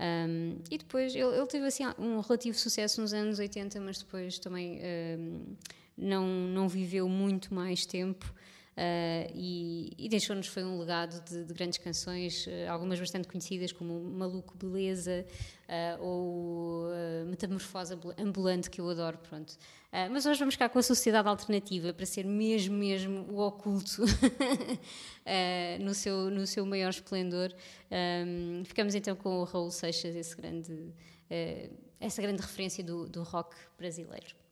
Um, 0.00 0.58
e 0.70 0.78
depois 0.78 1.14
ele, 1.14 1.36
ele, 1.36 1.46
teve 1.46 1.66
assim 1.66 1.84
um 1.98 2.20
relativo 2.20 2.56
sucesso 2.56 3.00
nos 3.00 3.12
anos 3.12 3.38
80, 3.38 3.80
mas 3.80 3.98
depois 3.98 4.38
também 4.38 4.80
um, 5.18 5.56
não, 5.96 6.26
não 6.26 6.68
viveu 6.68 7.08
muito 7.08 7.52
mais 7.52 7.84
tempo. 7.84 8.32
Uh, 8.78 9.26
e, 9.34 9.92
e 9.98 10.08
deixou-nos 10.08 10.46
foi 10.46 10.62
um 10.62 10.78
legado 10.78 11.20
de, 11.24 11.44
de 11.44 11.52
grandes 11.52 11.78
canções, 11.78 12.46
uh, 12.46 12.70
algumas 12.70 13.00
bastante 13.00 13.26
conhecidas 13.26 13.72
como 13.72 13.98
Maluco 13.98 14.56
Beleza 14.56 15.26
uh, 15.68 16.00
ou 16.00 16.84
Metamorfose 17.26 17.98
Ambulante 18.16 18.70
que 18.70 18.80
eu 18.80 18.88
adoro, 18.88 19.18
pronto. 19.18 19.56
mas 20.12 20.24
hoje 20.26 20.38
vamos 20.38 20.54
ficar 20.54 20.68
com 20.68 20.78
a 20.78 20.82
Sociedade 20.82 21.26
Alternativa 21.26 21.92
para 21.92 22.06
ser 22.06 22.24
mesmo 22.24 22.76
mesmo 22.76 23.26
o 23.32 23.40
oculto 23.40 24.04
no 25.80 25.92
seu 25.92 26.30
no 26.30 26.46
seu 26.46 26.64
maior 26.64 26.90
esplendor. 26.90 27.52
Um, 27.90 28.62
ficamos 28.64 28.94
então 28.94 29.16
com 29.16 29.40
o 29.40 29.44
Raul 29.44 29.72
Seixas, 29.72 30.14
esse 30.14 30.36
grande 30.36 30.94
essa 31.98 32.22
grande 32.22 32.42
referência 32.42 32.84
do, 32.84 33.08
do 33.08 33.24
rock 33.24 33.56
brasileiro. 33.76 34.47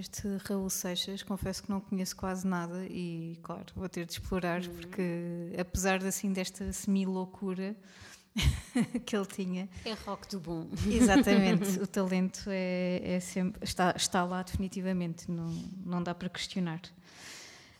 Este 0.00 0.26
Raul 0.48 0.68
Seixas. 0.68 1.22
Confesso 1.22 1.62
que 1.62 1.70
não 1.70 1.80
conheço 1.80 2.16
quase 2.16 2.46
nada 2.46 2.84
e, 2.86 3.38
claro, 3.42 3.66
vou 3.76 3.88
ter 3.88 4.06
de 4.06 4.12
explorar 4.12 4.66
porque, 4.66 5.52
apesar 5.58 6.04
assim 6.04 6.32
desta 6.32 6.72
semi-loucura 6.72 7.76
que 9.04 9.16
ele 9.16 9.26
tinha, 9.26 9.68
É 9.84 9.92
rock 9.92 10.28
do 10.28 10.40
bom. 10.40 10.66
exatamente, 10.90 11.78
o 11.80 11.86
talento 11.86 12.44
é, 12.48 13.16
é 13.16 13.20
sempre, 13.20 13.62
está, 13.62 13.94
está 13.96 14.24
lá 14.24 14.42
definitivamente, 14.42 15.30
não, 15.30 15.48
não 15.84 16.02
dá 16.02 16.14
para 16.14 16.28
questionar. 16.28 16.80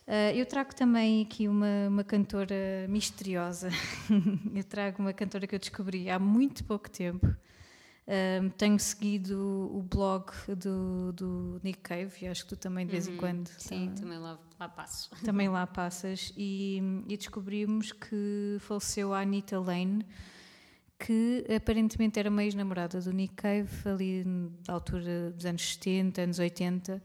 Ah, 0.07 0.33
eu 0.33 0.45
trago 0.45 0.75
também 0.75 1.21
aqui 1.21 1.47
uma, 1.47 1.87
uma 1.87 2.03
cantora 2.03 2.85
misteriosa. 2.89 3.69
eu 4.53 4.63
trago 4.63 5.01
uma 5.01 5.13
cantora 5.13 5.47
que 5.47 5.55
eu 5.55 5.59
descobri 5.59 6.09
há 6.09 6.19
muito 6.19 6.63
pouco 6.65 6.89
tempo. 6.89 7.33
Um, 8.11 8.49
tenho 8.49 8.77
seguido 8.77 9.71
o 9.73 9.81
blog 9.81 10.33
do, 10.57 11.13
do 11.13 11.61
Nick 11.63 11.79
Cave 11.79 12.11
e 12.21 12.27
acho 12.27 12.43
que 12.43 12.49
tu 12.49 12.57
também 12.57 12.85
de 12.85 12.91
vez 12.91 13.07
em 13.07 13.15
quando 13.15 13.47
Sim, 13.57 13.93
também 13.97 14.17
lá, 14.17 14.37
lá 14.59 14.67
passo. 14.67 15.09
também 15.23 15.47
lá 15.49 15.65
passas. 15.65 16.33
E, 16.35 16.81
e 17.07 17.15
descobrimos 17.15 17.93
que 17.93 18.57
faleceu 18.59 19.13
a 19.13 19.21
Anita 19.21 19.57
Lane 19.57 20.05
que 20.99 21.45
aparentemente 21.55 22.19
era 22.19 22.29
uma 22.29 22.43
ex-namorada 22.43 22.99
do 22.99 23.13
Nick 23.13 23.33
Cave 23.33 23.69
ali 23.85 24.23
da 24.65 24.73
altura 24.73 25.31
dos 25.31 25.45
anos 25.45 25.73
70, 25.73 26.21
anos 26.21 26.39
80 26.39 27.01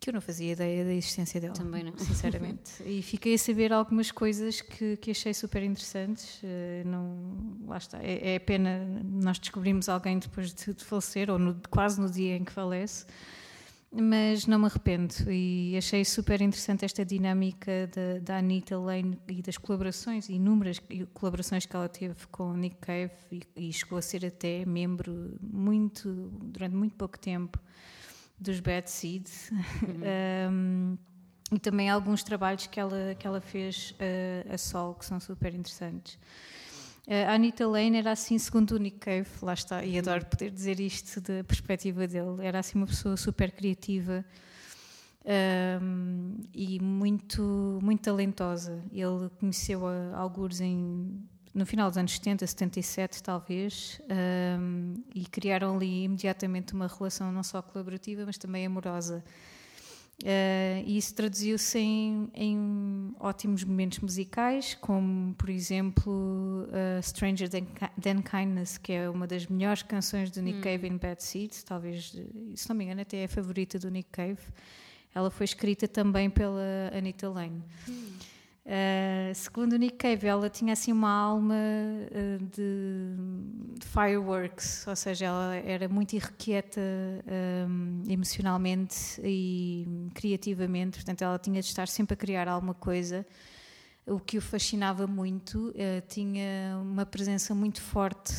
que 0.00 0.10
eu 0.10 0.14
não 0.14 0.20
fazia 0.20 0.52
ideia 0.52 0.84
da 0.84 0.92
existência 0.92 1.40
dela 1.40 1.54
Também 1.54 1.84
não. 1.84 1.96
sinceramente. 1.98 2.82
E 2.86 3.02
fiquei 3.02 3.34
a 3.34 3.38
saber 3.38 3.72
algumas 3.72 4.10
coisas 4.10 4.60
que, 4.60 4.96
que 4.98 5.10
achei 5.10 5.34
super 5.34 5.62
interessantes 5.62 6.40
Eh, 6.42 6.82
não, 6.86 7.58
lá 7.66 7.78
está, 7.78 7.98
é, 8.02 8.34
é 8.34 8.38
pena 8.38 8.86
nós 9.04 9.38
descobrimos 9.38 9.88
alguém 9.88 10.18
depois 10.18 10.52
de, 10.54 10.72
de 10.74 10.84
falecer 10.84 11.30
ou 11.30 11.38
no- 11.38 11.60
quase 11.70 12.00
no 12.00 12.10
dia 12.10 12.36
em 12.36 12.44
que 12.44 12.52
falece 12.52 13.06
mas 13.90 14.46
não 14.46 14.58
me 14.58 14.66
arrependo. 14.66 15.14
E 15.30 15.74
achei 15.78 16.04
super 16.04 16.42
interessante 16.42 16.84
esta 16.84 17.06
dinâmica 17.06 17.88
da, 17.94 18.18
da 18.20 18.36
Anita 18.36 18.78
Lane 18.78 19.18
e 19.26 19.40
das 19.40 19.56
colaborações, 19.56 20.28
inúmeras 20.28 20.78
colaborações 21.14 21.64
que 21.64 21.74
ela 21.74 21.88
teve 21.88 22.14
com 22.30 22.50
o 22.50 22.54
Nick 22.56 22.76
Cave 22.76 23.10
e, 23.32 23.40
e 23.56 23.72
chegou 23.72 23.96
a 23.98 24.02
ser 24.02 24.26
até 24.26 24.66
membro 24.66 25.38
muito, 25.40 26.12
durante 26.42 26.74
muito 26.74 26.96
pouco 26.96 27.18
tempo 27.18 27.58
dos 28.40 28.60
Bad 28.60 28.90
Seeds 28.90 29.50
Um, 30.50 30.96
e 31.50 31.58
também 31.58 31.88
alguns 31.88 32.22
trabalhos 32.22 32.66
que 32.66 32.78
ela, 32.78 33.14
que 33.18 33.26
ela 33.26 33.40
fez 33.40 33.92
uh, 33.92 34.52
a 34.52 34.58
solo 34.58 34.94
que 34.94 35.04
são 35.04 35.18
super 35.18 35.54
interessantes. 35.54 36.18
Uh, 37.06 37.26
a 37.26 37.34
Anita 37.34 37.66
Lane 37.66 37.96
era 37.96 38.12
assim, 38.12 38.38
segundo 38.38 38.72
o 38.72 38.78
Nick 38.78 38.98
Cave, 38.98 39.28
lá 39.40 39.54
está, 39.54 39.82
e 39.82 39.98
adoro 39.98 40.26
poder 40.26 40.50
dizer 40.50 40.78
isto 40.78 41.22
da 41.22 41.42
perspectiva 41.42 42.06
dele, 42.06 42.36
era 42.42 42.58
assim 42.58 42.76
uma 42.76 42.86
pessoa 42.86 43.16
super 43.16 43.50
criativa 43.50 44.22
um, 45.82 46.36
e 46.54 46.80
muito, 46.80 47.78
muito 47.82 48.02
talentosa. 48.02 48.82
Ele 48.92 49.28
conheceu-a 49.38 50.16
alguns 50.16 50.60
em, 50.60 51.22
no 51.58 51.66
final 51.66 51.88
dos 51.90 51.98
anos 51.98 52.12
70, 52.12 52.46
77 52.46 53.22
talvez, 53.22 54.00
um, 54.60 54.94
e 55.14 55.26
criaram 55.26 55.74
ali 55.76 56.04
imediatamente 56.04 56.72
uma 56.72 56.86
relação 56.86 57.30
não 57.32 57.42
só 57.42 57.60
colaborativa, 57.60 58.24
mas 58.24 58.38
também 58.38 58.64
amorosa. 58.64 59.22
Uh, 60.20 60.82
e 60.84 60.96
isso 60.98 61.14
traduziu-se 61.14 61.78
em, 61.78 62.28
em 62.34 63.14
ótimos 63.20 63.62
momentos 63.62 64.00
musicais, 64.00 64.74
como, 64.80 65.32
por 65.34 65.48
exemplo, 65.48 66.66
uh, 66.66 67.00
Stranger 67.00 67.48
Than, 67.48 67.60
Ki- 67.66 68.00
Than 68.02 68.22
Kindness, 68.22 68.78
que 68.78 68.92
é 68.94 69.08
uma 69.08 69.28
das 69.28 69.46
melhores 69.46 69.82
canções 69.84 70.28
do 70.32 70.42
Nick 70.42 70.60
Cave 70.60 70.88
em 70.88 70.96
Bad 70.96 71.22
Seeds, 71.22 71.62
talvez, 71.62 72.16
se 72.56 72.68
não 72.68 72.74
me 72.74 72.84
engano, 72.84 73.00
até 73.02 73.18
é 73.18 73.24
a 73.26 73.28
favorita 73.28 73.78
do 73.78 73.88
Nick 73.92 74.08
Cave. 74.10 74.40
Ela 75.14 75.30
foi 75.30 75.44
escrita 75.44 75.86
também 75.86 76.28
pela 76.28 76.90
Anita 76.92 77.28
Lane. 77.28 77.62
Uh, 78.68 79.34
segundo 79.34 79.78
Nick 79.78 79.96
Cave, 79.96 80.26
ela 80.26 80.50
tinha 80.50 80.74
assim 80.74 80.92
uma 80.92 81.10
alma 81.10 81.54
uh, 81.54 82.38
de, 82.38 83.16
de 83.80 83.86
fireworks, 83.86 84.86
ou 84.86 84.94
seja, 84.94 85.24
ela 85.24 85.56
era 85.56 85.88
muito 85.88 86.12
irrequieta 86.12 86.78
um, 87.66 88.02
emocionalmente 88.06 89.18
e 89.24 90.10
criativamente, 90.12 90.98
portanto, 90.98 91.22
ela 91.22 91.38
tinha 91.38 91.62
de 91.62 91.66
estar 91.66 91.88
sempre 91.88 92.12
a 92.12 92.16
criar 92.16 92.46
alguma 92.46 92.74
coisa, 92.74 93.26
o 94.04 94.20
que 94.20 94.36
o 94.36 94.42
fascinava 94.42 95.06
muito. 95.06 95.70
uh, 95.70 96.06
tinha 96.06 96.78
uma 96.82 97.06
presença 97.06 97.54
muito 97.54 97.80
forte 97.80 98.34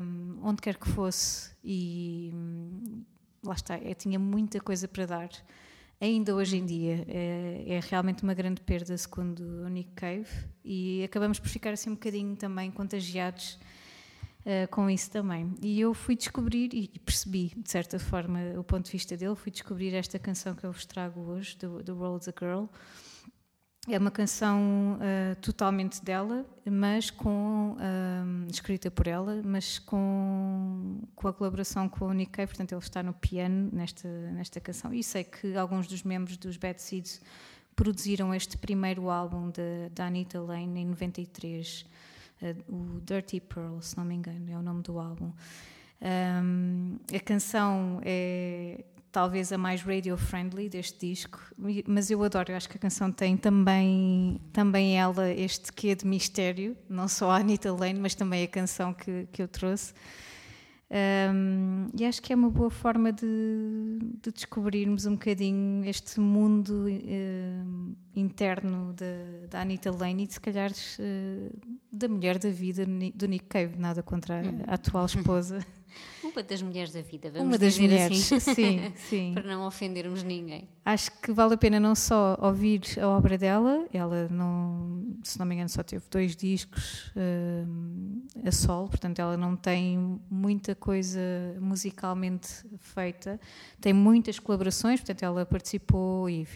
um, 0.00 0.38
onde 0.42 0.62
quer 0.62 0.78
que 0.78 0.88
fosse, 0.88 1.50
e 1.62 2.30
hum, 2.32 3.02
lá 3.44 3.52
está, 3.52 3.74
eh, 3.76 3.92
tinha 3.92 4.18
muita 4.18 4.58
coisa 4.58 4.88
para 4.88 5.04
dar 5.04 5.28
ainda 6.00 6.34
hoje 6.34 6.56
em 6.56 6.64
dia. 6.64 7.04
É, 7.08 7.64
é 7.66 7.80
realmente 7.80 8.22
uma 8.22 8.34
grande 8.34 8.60
perda, 8.60 8.96
segundo 8.96 9.40
o 9.40 9.68
Nick 9.68 9.92
Cave, 9.92 10.28
e 10.64 11.02
acabamos 11.04 11.38
por 11.38 11.48
ficar 11.48 11.72
assim 11.72 11.90
um 11.90 11.94
bocadinho 11.94 12.36
também 12.36 12.70
contagiados 12.70 13.58
eh, 14.46 14.66
com 14.66 14.90
isso 14.90 15.10
também. 15.10 15.54
E 15.62 15.80
eu 15.80 15.94
fui 15.94 16.14
descobrir 16.14 16.68
e 16.74 16.88
percebi, 16.98 17.52
de 17.56 17.70
certa 17.70 17.98
forma, 17.98 18.38
o 18.58 18.64
ponto 18.64 18.84
de 18.84 18.92
vista 18.92 19.16
dele, 19.16 19.34
fui 19.34 19.50
descobrir 19.50 19.94
esta 19.94 20.18
canção 20.18 20.54
que 20.54 20.64
eu 20.64 20.72
vos 20.72 20.84
trago 20.84 21.20
hoje, 21.20 21.56
do, 21.56 21.82
do 21.82 21.96
World's 21.96 22.28
a 22.28 22.34
Girl. 22.38 22.66
É 23.86 23.98
uma 23.98 24.10
canção 24.10 24.96
eh, 25.02 25.34
totalmente 25.42 26.02
dela, 26.02 26.46
mas 26.64 27.10
com 27.10 27.76
ahm, 27.78 28.46
escrita 28.50 28.90
por 28.90 29.06
ela, 29.06 29.42
mas 29.44 29.78
com, 29.78 31.02
com 31.14 31.28
a 31.28 31.32
colaboração 31.34 31.86
com 31.86 32.06
o 32.06 32.12
Nick 32.14 32.32
Cave, 32.32 32.46
portanto 32.48 32.72
ele 32.72 32.80
está 32.80 33.02
no 33.02 33.12
piano 33.12 33.68
nesta 33.74 34.08
nesta 34.32 34.58
canção. 34.58 34.92
E 34.94 35.02
sei 35.02 35.22
que 35.24 35.54
alguns 35.54 35.86
dos 35.86 36.02
membros 36.02 36.38
dos 36.38 36.56
Bad 36.56 36.80
Seeds 36.80 37.20
produziram 37.76 38.34
este 38.34 38.56
primeiro 38.56 39.10
álbum 39.10 39.50
da- 39.94 40.06
Anita 40.06 40.40
Lane 40.40 40.80
em 40.80 40.86
93, 40.86 41.84
eh, 42.40 42.56
o 42.66 43.00
Dirty 43.04 43.38
Pearl, 43.38 43.80
se 43.82 43.98
não 43.98 44.04
me 44.06 44.14
engano, 44.14 44.50
é 44.50 44.56
o 44.56 44.62
nome 44.62 44.82
do 44.82 44.98
álbum. 44.98 45.30
Ahm, 46.00 46.96
a 47.14 47.20
canção 47.20 48.00
é 48.02 48.82
talvez 49.14 49.52
a 49.52 49.56
mais 49.56 49.80
radio-friendly 49.80 50.68
deste 50.68 51.06
disco, 51.06 51.38
mas 51.86 52.10
eu 52.10 52.20
adoro, 52.24 52.50
eu 52.50 52.56
acho 52.56 52.68
que 52.68 52.76
a 52.76 52.80
canção 52.80 53.12
tem 53.12 53.36
também, 53.36 54.40
também 54.52 54.98
ela 54.98 55.30
este 55.30 55.72
quê 55.72 55.94
de 55.94 56.04
mistério, 56.04 56.76
não 56.88 57.06
só 57.06 57.30
a 57.30 57.36
Anita 57.36 57.72
Lane, 57.72 58.00
mas 58.00 58.16
também 58.16 58.42
a 58.42 58.48
canção 58.48 58.92
que, 58.92 59.28
que 59.30 59.40
eu 59.40 59.46
trouxe. 59.46 59.94
Um, 60.90 61.86
e 61.96 62.04
acho 62.04 62.20
que 62.20 62.32
é 62.32 62.36
uma 62.36 62.50
boa 62.50 62.70
forma 62.70 63.12
de, 63.12 63.98
de 64.20 64.32
descobrirmos 64.32 65.06
um 65.06 65.12
bocadinho 65.12 65.84
este 65.88 66.18
mundo 66.18 66.86
um, 66.88 67.94
interno 68.16 68.94
da, 69.48 69.60
Anita 69.60 69.92
Lane 69.92 70.24
e 70.24 70.26
de 70.26 70.34
se 70.34 70.40
calhar 70.40 70.72
eh, 70.98 71.50
da 71.90 72.08
mulher 72.08 72.38
da 72.38 72.50
vida 72.50 72.84
do 73.14 73.26
Nick 73.26 73.46
Cave, 73.46 73.78
nada 73.78 74.02
contra 74.02 74.40
a, 74.40 74.72
a 74.72 74.74
atual 74.74 75.06
esposa. 75.06 75.64
Uma 76.22 76.42
das 76.42 76.62
mulheres 76.62 76.92
da 76.92 77.02
vida, 77.02 77.30
vamos 77.30 77.48
Uma 77.48 77.58
das 77.58 77.74
dizer 77.74 77.82
mulheres, 77.88 78.32
assim, 78.32 78.54
sim, 78.54 78.92
sim. 79.08 79.32
para 79.34 79.42
não 79.42 79.66
ofendermos 79.66 80.22
ninguém. 80.22 80.68
Acho 80.84 81.10
que 81.20 81.32
vale 81.32 81.54
a 81.54 81.56
pena 81.56 81.80
não 81.80 81.94
só 81.94 82.36
ouvir 82.40 82.82
a 83.00 83.08
obra 83.08 83.38
dela, 83.38 83.86
ela 83.92 84.28
não, 84.30 85.16
se 85.22 85.38
não 85.38 85.46
me 85.46 85.54
engano 85.54 85.68
só 85.68 85.82
teve 85.82 86.04
dois 86.10 86.36
discos 86.36 87.10
hum, 87.16 88.22
a 88.44 88.52
solo, 88.52 88.88
portanto 88.88 89.18
ela 89.18 89.36
não 89.36 89.56
tem 89.56 90.20
muita 90.30 90.74
coisa 90.74 91.20
musicalmente 91.60 92.48
feita, 92.78 93.40
tem 93.80 93.92
muitas 93.92 94.38
colaborações, 94.38 95.00
portanto 95.00 95.22
ela 95.22 95.46
participou 95.46 96.28
e, 96.28 96.46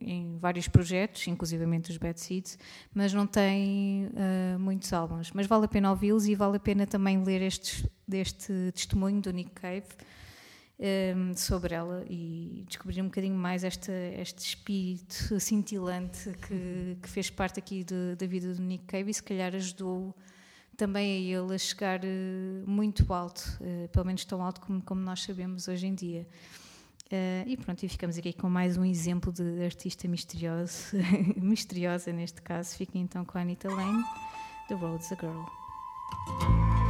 em 0.00 0.36
vários 0.38 0.68
projetos, 0.68 1.26
inclusivamente 1.26 1.90
os 1.90 1.96
Bad 1.96 2.20
Seeds, 2.20 2.58
mas 2.94 3.12
não 3.12 3.26
tem 3.26 4.10
ah, 4.16 4.58
muitos 4.58 4.92
álbuns, 4.92 5.30
mas 5.32 5.46
vale 5.46 5.64
a 5.64 5.68
pena 5.68 5.90
ouvi-los 5.90 6.26
e 6.26 6.34
vale 6.34 6.56
a 6.56 6.60
pena 6.60 6.86
também 6.86 7.22
ler 7.22 7.42
estes, 7.42 7.86
deste 8.12 8.52
testemunho 8.74 9.20
do 9.20 9.32
Nick 9.32 9.50
Cave, 9.52 9.86
um, 11.16 11.34
sobre 11.34 11.74
ela 11.74 12.04
e 12.08 12.64
descobrir 12.68 13.00
um 13.00 13.06
bocadinho 13.06 13.36
mais 13.36 13.64
este 13.64 13.90
espírito 14.38 15.38
cintilante 15.40 16.30
que, 16.46 16.98
que 17.00 17.08
fez 17.08 17.30
parte 17.30 17.58
aqui 17.58 17.82
de- 17.84 18.16
da 18.16 18.26
vida 18.26 18.54
do 18.54 18.60
Nick 18.62 18.84
Cave 18.84 19.10
e 19.10 19.14
se 19.14 19.22
calhar 19.22 19.54
ajudou 19.54 20.14
também 20.76 21.34
a 21.34 21.38
ele 21.38 21.54
a 21.54 21.58
chegar 21.58 22.00
eh, 22.04 22.08
muito 22.66 23.12
alto, 23.12 23.42
eh, 23.60 23.88
pelo 23.88 24.06
menos 24.06 24.24
tão 24.24 24.42
alto 24.42 24.60
como, 24.60 24.82
como 24.82 25.00
nós 25.00 25.22
sabemos 25.22 25.68
hoje 25.68 25.86
em 25.86 25.94
dia. 25.94 26.26
Eh, 27.10 27.44
e 27.46 27.56
pronto, 27.56 27.82
e 27.84 27.88
ficamos 27.88 28.16
aqui 28.18 28.32
com 28.32 28.48
mais 28.48 28.76
um 28.76 28.84
exemplo 28.84 29.30
de 29.30 29.62
artista 29.64 30.08
misterioso, 30.08 30.96
misteriosa 31.36 32.10
neste 32.12 32.40
caso. 32.42 32.74
Fiquem 32.76 33.02
então 33.02 33.24
com 33.24 33.38
a 33.38 33.42
Anita 33.42 33.68
Lane, 33.70 34.02
The 34.68 34.74
Road's 34.74 35.12
a 35.12 35.16
Girl. 35.20 36.81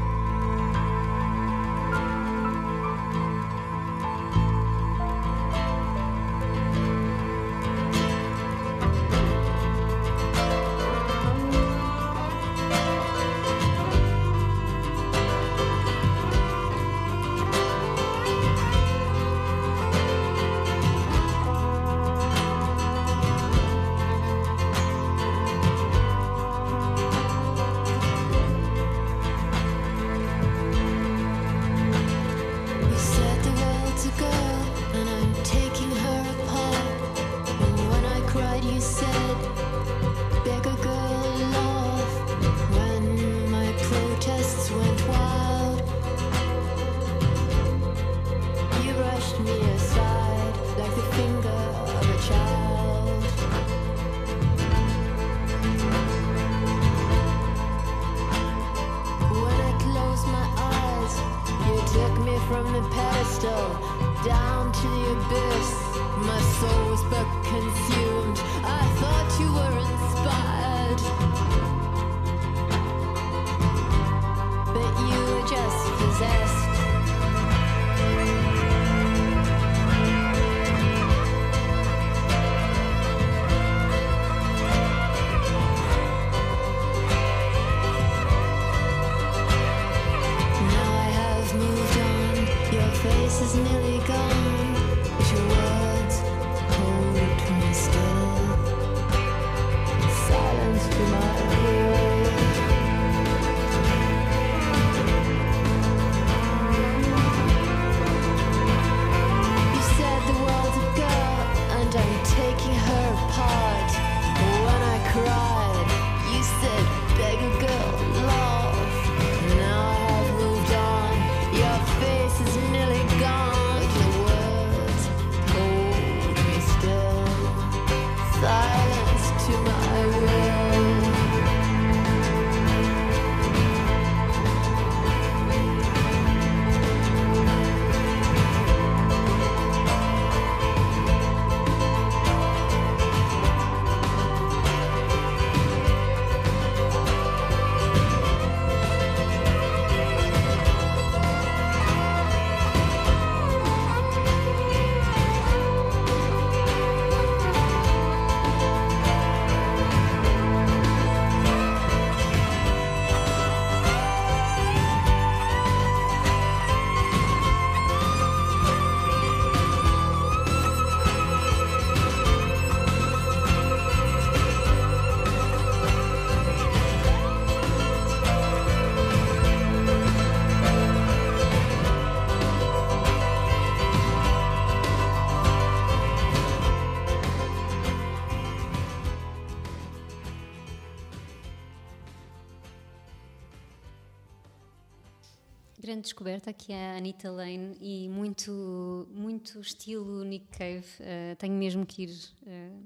Grande 196.02 196.08
descoberta 196.08 196.50
aqui 196.50 196.72
a 196.72 196.96
Anita 196.96 197.30
Lane 197.30 197.76
e 197.80 198.08
muito, 198.08 199.06
muito 199.12 199.60
estilo 199.60 200.24
Nick 200.24 200.46
Cave. 200.48 200.84
Uh, 200.98 201.36
tenho 201.38 201.54
mesmo 201.54 201.86
que 201.86 202.02
ir 202.02 202.10
uh, 202.42 202.84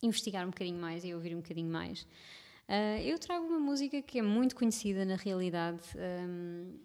investigar 0.00 0.44
um 0.46 0.50
bocadinho 0.50 0.80
mais 0.80 1.04
e 1.04 1.12
ouvir 1.12 1.34
um 1.34 1.38
bocadinho 1.38 1.68
mais. 1.68 2.02
Uh, 2.68 3.00
eu 3.04 3.18
trago 3.18 3.44
uma 3.44 3.58
música 3.58 4.00
que 4.00 4.20
é 4.20 4.22
muito 4.22 4.54
conhecida 4.54 5.04
na 5.04 5.16
realidade. 5.16 5.80
Um, 5.96 6.76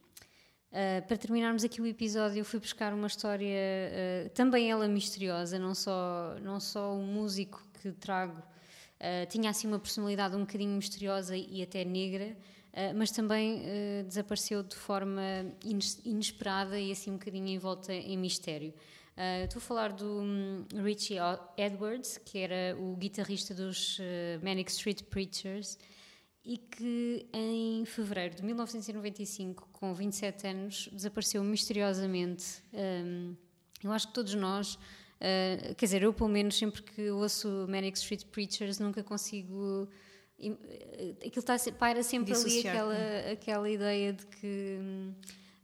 uh, 0.71 1.07
para 1.07 1.15
terminarmos 1.15 1.63
aqui 1.63 1.79
o 1.79 1.85
episódio, 1.85 2.39
eu 2.39 2.45
fui 2.45 2.59
buscar 2.59 2.91
uma 2.91 3.05
história, 3.05 3.47
uh, 3.47 4.29
também 4.29 4.71
ela 4.71 4.87
misteriosa, 4.87 5.59
não 5.59 5.75
só, 5.75 6.37
não 6.41 6.59
só 6.59 6.97
o 6.97 7.03
músico 7.03 7.63
que 7.79 7.91
trago 7.91 8.41
uh, 8.97 9.25
tinha 9.29 9.51
assim 9.51 9.67
uma 9.67 9.79
personalidade 9.79 10.35
um 10.35 10.41
bocadinho 10.41 10.75
misteriosa 10.75 11.37
e 11.37 11.61
até 11.61 11.85
negra, 11.85 12.35
mas 12.95 13.11
também 13.11 13.61
uh, 13.61 14.03
desapareceu 14.07 14.63
de 14.63 14.75
forma 14.75 15.21
ines- 15.63 16.01
inesperada 16.05 16.79
e 16.79 16.91
assim 16.91 17.11
um 17.11 17.17
bocadinho 17.17 17.47
envolta 17.47 17.93
em 17.93 18.17
mistério. 18.17 18.73
Uh, 19.15 19.45
Estou 19.45 19.59
a 19.59 19.61
falar 19.61 19.93
do 19.93 20.21
hum, 20.21 20.65
Richie 20.83 21.17
Edwards, 21.57 22.19
que 22.23 22.37
era 22.37 22.77
o 22.79 22.95
guitarrista 22.95 23.53
dos 23.53 23.99
Manic 24.43 24.69
Street 24.69 25.03
Preachers 25.03 25.77
e 26.47 26.57
que 26.57 27.27
em 27.33 27.83
fevereiro 27.83 28.35
de 28.35 28.41
1995, 28.41 29.67
com 29.73 29.93
27 29.93 30.47
anos, 30.47 30.89
desapareceu 30.93 31.43
misteriosamente. 31.43 32.63
Um, 32.73 33.35
eu 33.83 33.91
acho 33.91 34.07
que 34.07 34.13
todos 34.13 34.33
nós, 34.33 34.75
uh, 34.75 35.75
quer 35.75 35.85
dizer, 35.85 36.03
eu 36.03 36.13
pelo 36.13 36.29
menos 36.29 36.57
sempre 36.57 36.83
que 36.83 37.11
ouço 37.11 37.65
Manic 37.67 37.97
Street 37.97 38.23
Preachers 38.27 38.79
nunca 38.79 39.03
consigo. 39.03 39.89
Uh, 40.39 41.17
Aquilo 41.25 41.39
está, 41.39 41.55
paira 41.77 42.03
sempre 42.03 42.31
ali 42.33 42.61
aquela, 42.71 42.95
aquela 43.31 43.69
ideia 43.69 44.13
de 44.13 44.25
que. 44.25 44.77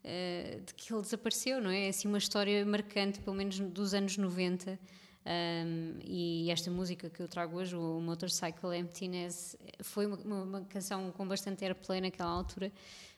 uh, 0.03 0.61
de 0.65 0.73
que 0.75 0.93
ele 0.93 1.01
desapareceu, 1.01 1.61
não 1.61 1.69
é? 1.69 1.85
É 1.85 1.89
assim 1.89 2.07
uma 2.07 2.17
história 2.17 2.65
marcante, 2.65 3.19
pelo 3.19 3.35
menos 3.35 3.59
dos 3.59 3.93
anos 3.93 4.17
90. 4.17 4.79
Um, 5.25 5.99
e 6.03 6.51
esta 6.51 6.69
música 6.69 7.09
que 7.09 7.21
eu 7.21 7.27
trago 7.29 7.57
hoje, 7.57 7.75
o 7.77 8.01
Motorcycle 8.01 8.75
Emptiness, 8.77 9.55
foi 9.81 10.05
uma, 10.05 10.17
uma- 10.17 10.43
uma 10.43 10.61
canção 10.65 11.11
com 11.11 11.25
bastante 11.25 11.63
airplay 11.63 12.01
naquela 12.01 12.29
altura. 12.29 12.71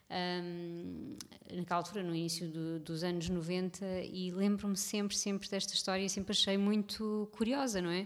um, 0.07 1.15
naquela 1.51 1.79
altura, 1.79 2.03
no 2.03 2.13
início 2.15 2.47
do- 2.47 2.79
dos 2.79 3.03
anos 3.03 3.27
90, 3.27 3.83
e 4.03 4.29
lembro-me 4.29 4.77
sempre, 4.77 5.17
sempre 5.17 5.49
desta 5.49 5.73
história 5.73 6.03
e 6.05 6.09
sempre 6.09 6.31
achei 6.31 6.57
muito 6.57 7.27
curiosa, 7.31 7.81
não 7.81 7.89
é? 7.89 8.05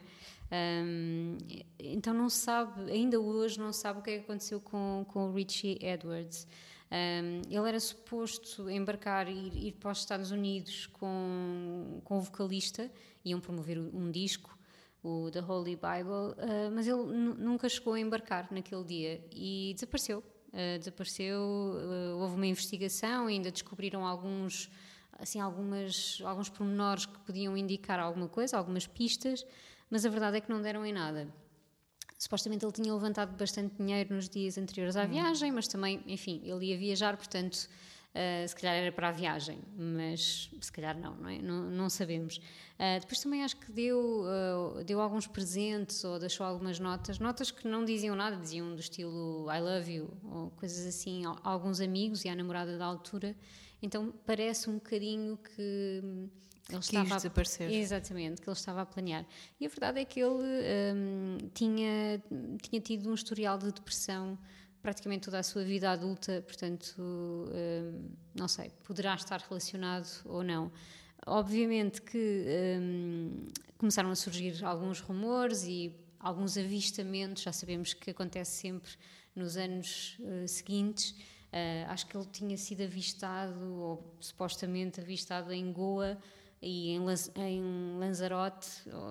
Um, 0.52 1.38
então 1.78 2.14
não 2.14 2.28
se 2.28 2.38
sabe, 2.38 2.92
ainda 2.92 3.20
hoje 3.20 3.60
não 3.60 3.72
se 3.72 3.82
sabe 3.82 4.00
o 4.00 4.02
que 4.02 4.10
é 4.10 4.18
que 4.18 4.24
aconteceu 4.24 4.60
com, 4.60 5.06
com 5.08 5.30
o 5.30 5.34
Richie 5.34 5.78
Edwards. 5.82 6.48
Um, 6.92 7.42
ele 7.48 7.70
era 7.70 7.80
suposto 7.80 8.68
embarcar 8.68 9.30
e 9.30 9.32
ir, 9.32 9.68
ir 9.68 9.72
para 9.74 9.92
os 9.92 10.00
Estados 10.00 10.32
Unidos 10.32 10.88
com, 10.88 12.02
com 12.04 12.18
o 12.18 12.22
vocalista, 12.22 12.92
iam 13.24 13.40
promover 13.40 13.78
um 13.78 14.10
disco, 14.10 14.58
o 15.04 15.30
The 15.32 15.40
Holy 15.42 15.76
Bible, 15.76 16.34
uh, 16.36 16.72
mas 16.74 16.88
ele 16.88 17.04
nu- 17.04 17.36
nunca 17.36 17.70
chegou 17.70 17.94
a 17.94 18.00
embarcar 18.00 18.48
naquele 18.52 18.84
dia 18.84 19.24
e 19.32 19.72
desapareceu. 19.76 20.24
Uh, 20.48 20.80
desapareceu, 20.80 21.40
uh, 21.40 22.18
houve 22.18 22.34
uma 22.34 22.48
investigação, 22.48 23.28
ainda 23.28 23.52
descobriram 23.52 24.04
alguns, 24.04 24.68
assim, 25.20 25.40
algumas, 25.40 26.20
alguns 26.26 26.50
pormenores 26.50 27.06
que 27.06 27.20
podiam 27.20 27.56
indicar 27.56 28.00
alguma 28.00 28.28
coisa, 28.28 28.58
algumas 28.58 28.88
pistas, 28.88 29.46
mas 29.90 30.06
a 30.06 30.10
verdade 30.10 30.38
é 30.38 30.42
que 30.42 30.50
não 30.50 30.62
deram 30.62 30.86
em 30.86 30.94
nada. 30.94 31.28
Supostamente 32.18 32.66
ele 32.66 32.74
tinha 32.74 32.94
levantado 32.94 33.36
bastante 33.38 33.76
dinheiro 33.78 34.14
nos 34.14 34.28
dias 34.28 34.58
anteriores 34.58 34.98
à 34.98 35.06
viagem, 35.06 35.52
mas 35.52 35.68
também, 35.68 36.04
enfim, 36.06 36.42
ele 36.44 36.66
ia 36.66 36.78
viajar, 36.78 37.16
portanto, 37.16 37.56
uh, 37.56 38.48
se 38.48 38.54
calhar 38.56 38.76
era 38.76 38.92
para 38.92 39.08
a 39.08 39.12
viagem, 39.12 39.60
mas 39.78 40.50
se 40.60 40.72
calhar 40.72 40.98
não, 41.00 41.16
não 41.16 41.30
é? 41.30 41.40
Não, 41.40 41.70
não 41.70 41.90
sabemos. 41.90 42.38
Uh, 42.38 43.00
depois 43.00 43.22
também 43.22 43.44
acho 43.44 43.56
que 43.58 43.72
deu, 43.72 44.26
uh, 44.26 44.84
deu 44.84 45.00
alguns 45.00 45.28
presentes 45.28 46.04
ou 46.04 46.20
deixou 46.20 46.46
algumas 46.46 46.78
notas, 46.78 47.20
notas 47.20 47.52
que 47.52 47.68
não 47.68 47.86
diziam 47.86 48.18
nada, 48.18 48.36
diziam 48.36 48.74
do 48.74 48.82
estilo 48.82 49.48
I 49.50 49.62
love 49.62 49.90
you 49.90 50.10
ou 50.24 50.50
coisas 50.52 50.86
assim 50.86 51.26
a 51.26 51.30
a 51.30 51.50
alguns 51.50 51.80
amigos 51.80 52.26
e 52.26 52.30
à 52.30 52.36
namorada 52.36 52.78
da 52.78 52.86
altura. 52.86 53.36
Então 53.82 54.14
parece 54.26 54.70
um 54.70 54.74
bocadinho 54.74 55.38
que 55.38 56.30
ele 56.70 56.80
estava 56.80 57.14
a- 57.14 57.18
desaparecer. 57.18 57.72
Exatamente, 57.72 58.42
que 58.42 58.50
ele 58.50 58.56
estava 58.58 58.82
a 58.82 58.86
planear. 58.86 59.26
E 59.60 59.66
a 59.66 59.70
verdade 59.70 60.00
é 60.00 60.06
que 60.06 60.20
ele 60.20 60.44
hum, 60.96 61.38
tinha, 61.54 62.22
tinha 62.62 62.82
tido 62.82 63.10
um 63.10 63.14
historial 63.14 63.58
de 63.58 63.72
depressão 63.72 64.38
praticamente 64.82 65.24
toda 65.26 65.40
a 65.40 65.44
sua 65.44 65.64
vida 65.64 65.92
adulta, 65.92 66.42
portanto, 66.48 66.96
hum, 67.00 68.10
não 68.34 68.48
sei, 68.48 68.72
poderá 68.84 69.16
estar 69.16 69.40
relacionado 69.42 70.08
ou 70.26 70.44
não. 70.44 70.72
Obviamente 71.26 72.02
que 72.02 72.46
hum, 72.82 73.48
começaram 73.78 74.10
a 74.10 74.16
surgir 74.16 74.64
alguns 74.64 75.00
rumores 75.02 75.64
e 75.64 75.94
alguns 76.20 76.58
avistamentos, 76.58 77.44
já 77.44 77.52
sabemos 77.52 77.94
que 77.94 78.12
acontece 78.12 78.52
sempre 78.62 78.92
nos 79.36 79.58
anos 79.58 80.18
eh, 80.22 80.48
seguintes. 80.48 81.16
Eh, 81.52 81.86
acho 81.88 82.06
que 82.08 82.16
ele 82.16 82.26
tinha 82.32 82.58
sido 82.58 82.84
avistado, 82.84 83.60
ou 83.74 84.16
supostamente 84.20 85.00
avistado 85.00 85.52
em 85.52 85.72
Goa, 85.72 86.18
e 86.62 86.92
em, 86.92 87.00
em 87.38 87.98
Lanzarote, 88.00 88.68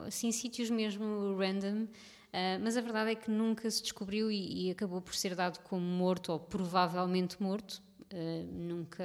assim, 0.06 0.30
sítios 0.32 0.70
mesmo 0.70 1.36
random. 1.36 1.86
Ah, 2.32 2.58
mas 2.60 2.76
a 2.76 2.80
verdade 2.80 3.12
é 3.12 3.14
que 3.14 3.30
nunca 3.30 3.70
se 3.70 3.82
descobriu 3.82 4.30
e, 4.30 4.66
e 4.66 4.70
acabou 4.70 5.00
por 5.00 5.14
ser 5.14 5.34
dado 5.34 5.58
como 5.60 5.84
morto 5.84 6.30
ou 6.32 6.38
provavelmente 6.38 7.42
morto. 7.42 7.82
Ah, 8.12 8.44
nunca, 8.52 9.04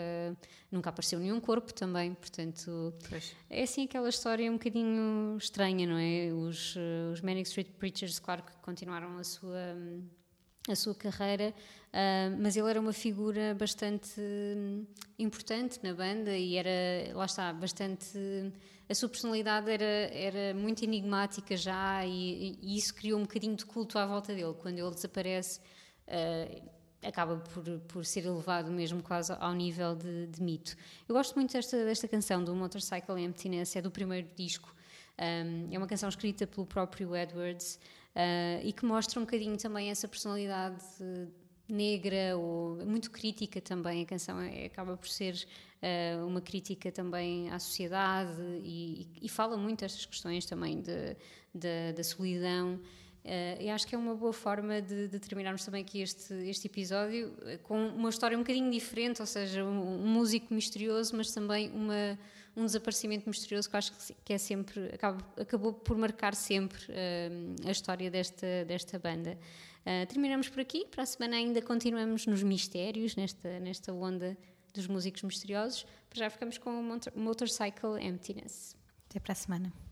nunca 0.72 0.90
apareceu 0.90 1.20
nenhum 1.20 1.40
corpo 1.40 1.74
também, 1.74 2.14
portanto 2.14 2.94
Pois. 3.10 3.36
é 3.50 3.64
assim 3.64 3.84
aquela 3.84 4.08
história 4.08 4.50
um 4.50 4.54
bocadinho 4.54 5.36
estranha, 5.38 5.86
não 5.86 5.98
é? 5.98 6.32
Os, 6.34 6.76
eh, 6.78 7.12
os 7.12 7.20
Manic 7.22 7.48
Street 7.48 7.68
Preachers, 7.72 8.18
claro 8.20 8.44
que 8.44 8.56
continuaram 8.62 9.18
a 9.18 9.24
sua, 9.26 9.74
hum, 9.76 10.04
a 10.70 10.76
sua 10.76 10.96
carreira, 10.96 11.54
ah, 11.92 12.36
mas 12.40 12.56
ele 12.56 12.70
era 12.70 12.80
uma 12.80 12.94
figura 12.94 13.54
bastante 13.54 14.20
hum, 14.20 14.86
importante 15.20 15.80
na 15.84 15.94
banda 15.94 16.36
e 16.36 16.56
era, 16.56 17.16
lá 17.16 17.26
está, 17.26 17.54
bastante. 17.54 18.18
A 18.90 18.96
sua 18.96 19.08
personalidade 19.10 19.70
era, 19.70 19.84
era 19.84 20.54
muito 20.54 20.84
enigmática 20.84 21.56
já 21.56 22.06
e, 22.06 22.58
e 22.62 22.78
isso 22.78 22.94
criou 22.94 23.20
um 23.20 23.24
bocadinho 23.24 23.56
de 23.56 23.66
culto 23.66 23.98
à 23.98 24.06
volta 24.06 24.34
dele. 24.34 24.54
Quando 24.60 24.78
ele 24.80 24.92
desaparece, 24.92 25.60
ah, 26.08 27.08
acaba 27.08 27.38
por, 27.38 27.64
por 27.82 28.06
ser 28.06 28.26
elevado 28.26 28.72
mesmo 28.72 29.04
quase 29.04 29.34
ao 29.40 29.54
nível 29.54 29.96
de, 29.96 30.28
de 30.28 30.42
mito. 30.42 30.76
Eu 31.08 31.16
gosto 31.16 31.36
muito 31.36 31.54
desta, 31.54 31.84
desta 31.86 32.08
canção, 32.08 32.44
do 32.44 32.56
Motorcycle 32.56 33.22
Emptiness, 33.22 33.76
é 33.76 33.82
do 33.82 33.92
primeiro 33.92 34.28
disco. 34.36 34.74
Um, 35.20 35.68
é 35.72 35.78
uma 35.78 35.86
canção 35.86 36.10
escrita 36.10 36.48
pelo 36.48 36.66
próprio 36.66 37.16
Edwards 37.16 37.80
uh, 38.16 38.66
e 38.66 38.72
que 38.74 38.86
mostra 38.86 39.20
um 39.20 39.24
bocadinho 39.24 39.58
também 39.58 39.90
essa 39.90 40.08
personalidade 40.08 40.84
negra 41.68 42.38
ou 42.38 42.78
muito 42.86 43.10
crítica 43.10 43.62
também. 43.62 44.04
A 44.04 44.06
canção 44.06 44.40
é- 44.40 44.66
acaba 44.66 44.98
por 44.98 45.08
ser 45.08 45.36
uh, 45.82 46.26
uma 46.28 46.42
crítica 46.42 46.92
também 46.92 47.50
à 47.50 47.60
sociedade 47.60 48.42
e, 48.64 49.08
e 49.22 49.30
fala 49.30 49.58
muito 49.58 49.80
destas 49.80 50.06
questões 50.06 50.46
também 50.46 50.82
de, 50.82 51.16
de- 51.54 51.94
da 51.96 52.04
solidão. 52.04 52.80
Uh, 53.24 53.56
e 53.62 53.70
acho 53.70 53.88
que 53.88 53.96
é 53.96 53.98
uma 53.98 54.14
boa 54.16 54.34
forma 54.34 54.82
de, 54.82 55.08
de 55.08 55.18
terminarmos 55.18 55.64
também 55.64 55.82
aqui 55.82 56.02
este, 56.02 56.34
este 56.50 56.68
episódio 56.68 57.34
com 57.64 57.88
uma 57.88 58.10
história 58.10 58.38
um 58.38 58.42
bocadinho 58.42 58.70
diferente, 58.70 59.22
ou 59.22 59.26
seja, 59.26 59.64
um, 59.64 60.04
um 60.04 60.08
músico 60.08 60.54
misterioso, 60.54 61.16
mas 61.16 61.32
também 61.32 61.72
uma, 61.72 62.20
um 62.56 62.66
desaparecimento 62.66 63.28
misterioso 63.28 63.70
que 63.70 63.78
acho 63.78 63.92
que, 64.24 64.34
é 64.34 64.38
sempre, 64.38 64.86
acaba, 64.94 65.18
acabou 65.40 65.74
por 65.74 65.98
marcar 65.98 66.36
sempre 66.36 66.80
eh, 66.90 67.30
a 67.66 67.72
história 67.72 68.12
desta, 68.12 68.66
desta 68.66 69.00
banda. 69.00 69.38
Uh, 69.86 70.06
terminamos 70.08 70.48
por 70.48 70.62
aqui, 70.62 70.86
para 70.86 71.04
a 71.04 71.06
semana 71.06 71.36
ainda 71.36 71.62
continuamos 71.62 72.26
nos 72.26 72.42
mistérios, 72.42 73.18
nesta, 73.18 73.60
nesta 73.60 73.92
onda 73.92 74.38
dos 74.74 74.88
músicos 74.88 75.24
misteriosos. 75.24 75.86
Para 76.10 76.20
já 76.20 76.30
ficamos 76.30 76.58
com 76.58 76.80
o 76.80 76.84
Motor- 76.84 77.14
Motorcycle 77.16 78.02
Emptiness. 78.02 78.78
Até 79.10 79.20
para 79.20 79.34
a 79.34 79.36
semana. 79.36 79.83